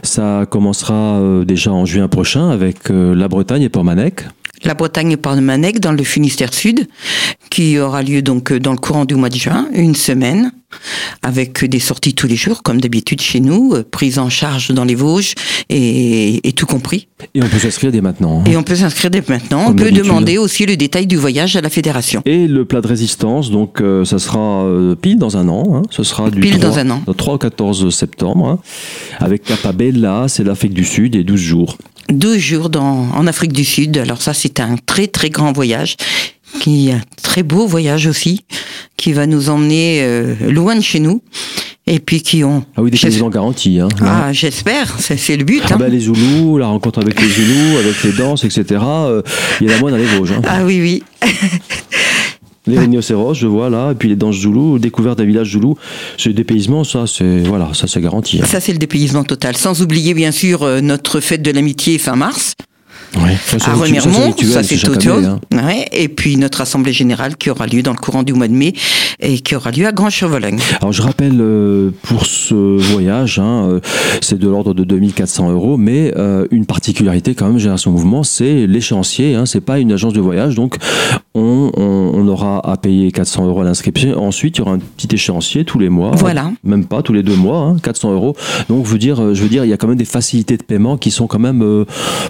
Ça 0.02 0.46
commencera 0.50 1.22
euh, 1.22 1.46
déjà 1.46 1.72
en 1.72 1.86
juin 1.86 2.10
prochain 2.10 2.50
avec 2.50 2.92
euh, 2.92 3.16
la 3.16 3.30
Bretagne 3.30 3.62
et 3.62 3.70
Portmanec 3.70 4.26
la 4.64 4.74
Bretagne 4.74 5.12
et 5.12 5.18
Porte-Manec 5.18 5.80
dans 5.80 5.92
le 5.92 6.04
Finistère 6.04 6.54
Sud, 6.54 6.88
qui 7.50 7.80
aura 7.80 8.04
lieu 8.04 8.22
donc 8.22 8.54
dans 8.54 8.72
le 8.72 8.78
courant 8.78 9.06
du 9.06 9.16
mois 9.16 9.30
de 9.30 9.36
juin, 9.36 9.68
une 9.74 9.96
semaine, 9.96 10.52
avec 11.22 11.64
des 11.66 11.80
sorties 11.80 12.14
tous 12.14 12.28
les 12.28 12.36
jours, 12.36 12.64
comme 12.64 12.82
d'habitude 12.82 13.22
chez 13.22 13.40
nous, 13.40 13.76
prise 13.92 14.20
en 14.20 14.30
charge 14.30 14.72
dans 14.72 14.86
les 14.86 14.96
Vosges 14.96 15.36
et, 15.70 16.48
et 16.48 16.52
tout 16.54 16.66
compris. 16.66 17.08
Et 17.34 17.42
on 17.42 17.48
peut 17.48 17.60
s'inscrire 17.60 17.92
dès 17.92 18.02
maintenant. 18.02 18.40
Hein. 18.40 18.50
Et 18.50 18.58
on 18.58 18.64
peut 18.64 18.76
s'inscrire 18.76 19.10
dès 19.10 19.24
maintenant. 19.28 19.66
Comme 19.66 19.74
on 19.74 19.84
peut 19.84 19.92
demander 19.92 20.38
aussi 20.38 20.66
le 20.66 20.76
détail 20.76 21.08
du 21.08 21.16
voyage 21.16 21.56
à 21.56 21.62
la 21.62 21.70
fédération. 21.70 22.22
Et 22.26 22.48
le 22.48 22.66
plat 22.66 22.82
de 22.82 22.88
résistance, 22.88 23.52
donc 23.52 23.82
euh, 23.82 24.04
ça 24.06 24.20
sera 24.20 24.64
euh, 24.64 24.96
pile 24.96 25.18
dans 25.18 25.38
un 25.38 25.48
an. 25.48 25.76
Hein. 25.76 25.82
Ce 25.90 26.04
sera 26.04 26.30
du 26.30 26.42
pile 26.42 26.60
3, 26.60 26.70
dans 26.70 26.80
un 26.80 26.90
an. 26.90 27.04
3 27.16 27.34
au 27.36 27.38
14 27.38 27.90
septembre, 27.96 28.48
hein, 28.48 28.60
avec 29.20 29.44
Capabella, 29.44 30.26
c'est 30.28 30.44
l'Afrique 30.44 30.74
du 30.74 30.84
Sud, 30.84 31.16
et 31.16 31.24
12 31.24 31.40
jours 31.40 31.78
deux 32.10 32.38
jours 32.38 32.70
dans, 32.70 33.10
en 33.14 33.28
Afrique 33.28 33.54
du 33.54 33.66
Sud. 33.66 33.98
Alors 33.98 34.22
ça, 34.22 34.34
c'est 34.34 34.60
un 34.60 34.76
très 34.78 35.08
très 35.08 35.30
grand 35.30 35.52
voyage, 35.52 35.96
qui 36.60 36.92
un 36.92 37.02
très 37.22 37.44
beau 37.44 37.68
voyage 37.68 38.08
aussi, 38.08 38.46
qui 38.98 39.14
va 39.14 39.26
nous 39.26 39.50
emmener 39.50 40.02
euh, 40.02 40.36
loin 40.50 40.76
de 40.76 40.82
chez 40.82 41.00
nous. 41.00 41.22
Et 41.86 42.00
puis 42.00 42.22
qui 42.22 42.46
ont. 42.46 42.64
Ah 42.78 42.82
oui, 42.82 42.92
des 42.92 42.98
paysans 42.98 43.30
garantis. 43.30 43.82
Hein, 43.82 43.90
ah, 44.00 44.32
j'espère, 44.32 44.96
c'est 45.00 45.36
le 45.36 45.44
but. 45.44 45.62
Ah 45.66 45.74
hein. 45.74 45.78
bah, 45.78 45.90
les 45.90 46.00
Zoulous, 46.00 46.58
la 46.58 46.68
rencontre 46.68 47.00
avec 47.00 47.20
les 47.20 47.28
Zoulous, 47.28 47.78
avec 47.78 48.02
les 48.04 48.14
danses, 48.14 48.46
etc. 48.46 48.80
Euh, 48.82 49.22
il 49.60 49.70
y 49.70 49.70
en 49.70 49.76
a 49.76 49.80
moins 49.80 49.92
dans 49.92 49.98
les 49.98 50.06
Vosges. 50.06 50.32
Hein. 50.32 50.42
Ah 50.48 50.64
oui, 50.64 50.80
oui. 50.80 51.04
Les 52.66 52.80
rhinocéros, 52.80 53.34
je 53.34 53.48
vois 53.48 53.70
là, 53.70 53.92
et 53.92 53.96
puis 53.96 54.08
les 54.08 54.16
danses 54.16 54.38
zoulou, 54.38 54.80
découverte 54.80 55.18
d'un 55.18 55.26
village 55.26 55.52
zoulou. 55.52 55.76
Ce 56.18 56.30
dépaysement, 56.30 56.84
ça, 56.84 57.06
c'est 57.08 57.40
voilà, 57.40 57.72
ça, 57.74 57.88
c'est 57.88 58.02
garanti. 58.02 58.40
Hein. 58.42 58.46
Ça, 58.46 58.62
c'est 58.62 58.72
le 58.72 58.78
dépaysement 58.78 59.26
total. 59.26 59.58
Sans 59.58 59.82
oublier, 59.82 60.14
bien 60.14 60.32
sûr, 60.32 60.64
euh, 60.64 60.80
notre 60.80 61.20
fête 61.20 61.42
de 61.42 61.52
l'amitié 61.52 61.98
fin 61.98 62.16
mars. 62.16 62.54
Ouais, 63.16 63.38
ça, 63.46 63.72
à 63.72 63.74
Remiremont, 63.76 64.36
ça 64.38 64.64
c'est 64.64 64.78
chose. 64.78 65.06
Hein. 65.08 65.40
Ouais, 65.52 65.88
et 65.92 66.08
puis 66.08 66.36
notre 66.38 66.62
assemblée 66.62 66.94
générale 66.94 67.38
qui 67.38 67.52
aura 67.52 67.68
lieu 67.68 67.84
dans 67.84 67.92
le 67.92 67.98
courant 67.98 68.24
du 68.24 68.34
mois 68.34 68.48
de 68.48 68.54
mai 68.54 68.74
et 69.20 69.40
qui 69.40 69.56
aura 69.56 69.70
lieu 69.70 69.86
à 69.86 69.92
Grand 69.92 70.10
Chevologne. 70.10 70.60
Alors 70.82 70.94
je 70.94 71.02
rappelle 71.04 71.40
euh, 71.40 71.92
pour 72.02 72.26
ce 72.26 72.56
voyage, 72.56 73.38
hein, 73.38 73.70
euh, 73.70 73.80
c'est 74.22 74.40
de 74.40 74.48
l'ordre 74.48 74.74
de 74.74 74.84
2400 74.84 75.52
euros, 75.52 75.78
mais 75.78 76.12
euh, 76.18 76.48
une 76.50 76.66
particularité 76.66 77.36
quand 77.36 77.48
même 77.48 77.60
Génération 77.60 77.92
Mouvement, 77.92 78.24
c'est 78.24 78.66
l'échéancier. 78.66 79.36
Hein, 79.36 79.46
c'est 79.46 79.62
pas 79.62 79.78
une 79.78 79.92
agence 79.92 80.14
de 80.14 80.22
voyage, 80.22 80.56
donc 80.56 80.78
on, 81.36 81.72
on, 81.76 82.12
on 82.14 82.28
aura 82.28 82.60
à 82.70 82.78
payer 82.78 83.12
400 83.12 83.48
euros 83.48 83.62
à 83.62 83.64
l'inscription. 83.64 84.22
Ensuite, 84.22 84.58
il 84.58 84.60
y 84.60 84.62
aura 84.62 84.74
un 84.74 84.80
petit 84.80 85.14
échéancier 85.14 85.66
tous 85.66 85.80
les 85.80 85.90
mois. 85.90 86.12
Voilà. 86.16 86.52
Même 86.64 86.86
pas 86.86 87.02
tous 87.02 87.14
les 87.14 87.24
deux 87.24 87.36
mois, 87.36 87.60
hein, 87.60 87.78
400 87.82 88.14
euros. 88.14 88.36
Donc, 88.70 88.86
je 88.86 88.92
veux 88.92 88.98
dire, 88.98 89.34
je 89.34 89.42
veux 89.42 89.50
dire, 89.50 89.66
il 89.66 89.70
y 89.70 89.74
a 89.74 89.78
quand 89.78 89.88
même 89.88 89.98
des 89.98 90.06
facilités 90.06 90.58
de 90.58 90.64
paiement 90.64 90.98
qui 90.98 91.12
sont 91.12 91.28
quand 91.28 91.40
même 91.40 91.64
euh, 91.64 91.86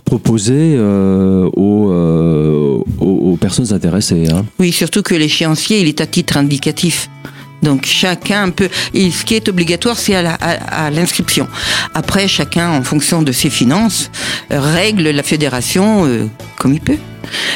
proposées 0.05 0.75
euh, 0.77 1.49
aux, 1.55 1.91
euh, 1.91 2.79
aux, 2.99 3.31
aux, 3.31 3.37
personnes 3.37 3.73
intéressées. 3.73 4.27
Hein. 4.31 4.45
Oui, 4.59 4.71
surtout 4.71 5.01
que 5.01 5.15
l'échéancier, 5.15 5.81
il 5.81 5.87
est 5.87 6.01
à 6.01 6.05
titre 6.05 6.37
indicatif. 6.37 7.09
Donc 7.63 7.85
chacun 7.85 8.49
peut. 8.49 8.69
Et 8.93 9.09
ce 9.09 9.23
qui 9.25 9.35
est 9.35 9.47
obligatoire, 9.47 9.97
c'est 9.97 10.15
à 10.15 10.91
l'inscription. 10.91 11.47
Après, 11.93 12.27
chacun, 12.27 12.69
en 12.69 12.83
fonction 12.83 13.23
de 13.23 13.31
ses 13.31 13.49
finances, 13.49 14.11
règle 14.49 15.09
la 15.09 15.23
fédération 15.23 16.05
euh, 16.05 16.27
comme 16.57 16.73
il 16.73 16.81
peut. 16.81 16.97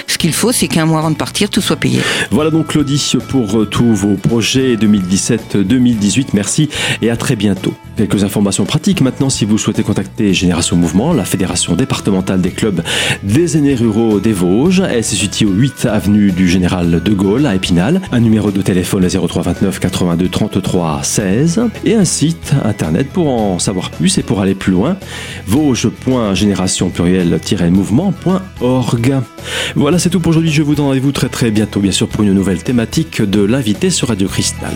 Ce 0.08 0.18
qu'il 0.18 0.34
faut, 0.34 0.52
c'est 0.52 0.68
qu'un 0.68 0.86
mois 0.86 1.00
avant 1.00 1.12
de 1.12 1.16
partir, 1.16 1.50
tout 1.50 1.62
soit 1.62 1.76
payé. 1.76 2.00
Voilà 2.32 2.50
donc 2.50 2.68
Claudie 2.68 3.14
pour 3.30 3.60
euh, 3.60 3.66
tous 3.66 3.94
vos 3.94 4.16
projets 4.16 4.76
2017-2018. 4.76 6.28
Merci 6.34 6.70
et 7.02 7.10
à 7.10 7.18
très 7.18 7.36
bientôt. 7.36 7.74
Quelques 7.98 8.24
informations 8.24 8.66
pratiques 8.66 9.02
maintenant 9.02 9.32
si 9.32 9.46
vous 9.46 9.58
souhaitez 9.58 9.82
contacter 9.82 10.32
Génération 10.34 10.76
Mouvement, 10.76 11.14
la 11.14 11.26
fédération 11.26 11.76
départementale 11.76 12.42
des 12.42 12.52
clubs 12.52 12.84
des 13.24 13.58
aînés 13.58 13.74
ruraux 13.74 14.20
des 14.20 14.34
Vosges. 14.34 14.84
Elle 14.88 15.04
se 15.04 15.16
situe 15.16 15.46
au 15.46 15.52
8 15.52 15.88
avenue 15.88 16.32
du 16.32 16.48
Général 16.48 17.02
de 17.02 17.14
Gaulle 17.14 17.48
à 17.48 17.56
Épinal. 17.56 18.02
Un 18.12 18.20
numéro 18.20 18.52
de 18.52 18.62
téléphone 18.62 19.08
03 19.10 19.42
29 19.42 19.80
82 19.80 20.30
33 20.30 21.00
16 21.04 21.62
et 21.86 21.96
un 21.96 22.06
site 22.06 22.54
internet 22.64 23.10
pour 23.12 23.30
en 23.30 23.58
savoir 23.58 23.90
plus 23.90 24.20
et 24.20 24.24
pour 24.24 24.42
aller 24.42 24.54
plus 24.54 24.74
loin. 24.74 24.98
Vosges.génération 25.48 26.90
pluriel-mouvement.org. 26.90 29.16
Voilà, 29.76 30.00
c'est 30.00 30.10
tout 30.10 30.20
pour 30.20 30.30
aujourd'hui. 30.30 30.52
Je 30.52 30.62
vous 30.62 30.76
donne 30.76 30.86
rendez-vous 30.86 31.12
très 31.12 31.30
très 31.30 31.52
bientôt, 31.52 31.80
bien 31.80 31.91
sûr, 31.91 32.08
pour 32.08 32.24
une 32.24 32.34
nouvelle 32.34 32.63
thématique 32.63 33.22
de 33.22 33.41
l'invité 33.41 33.89
sur 33.89 34.10
Radio 34.10 34.28
Cristal. 34.28 34.76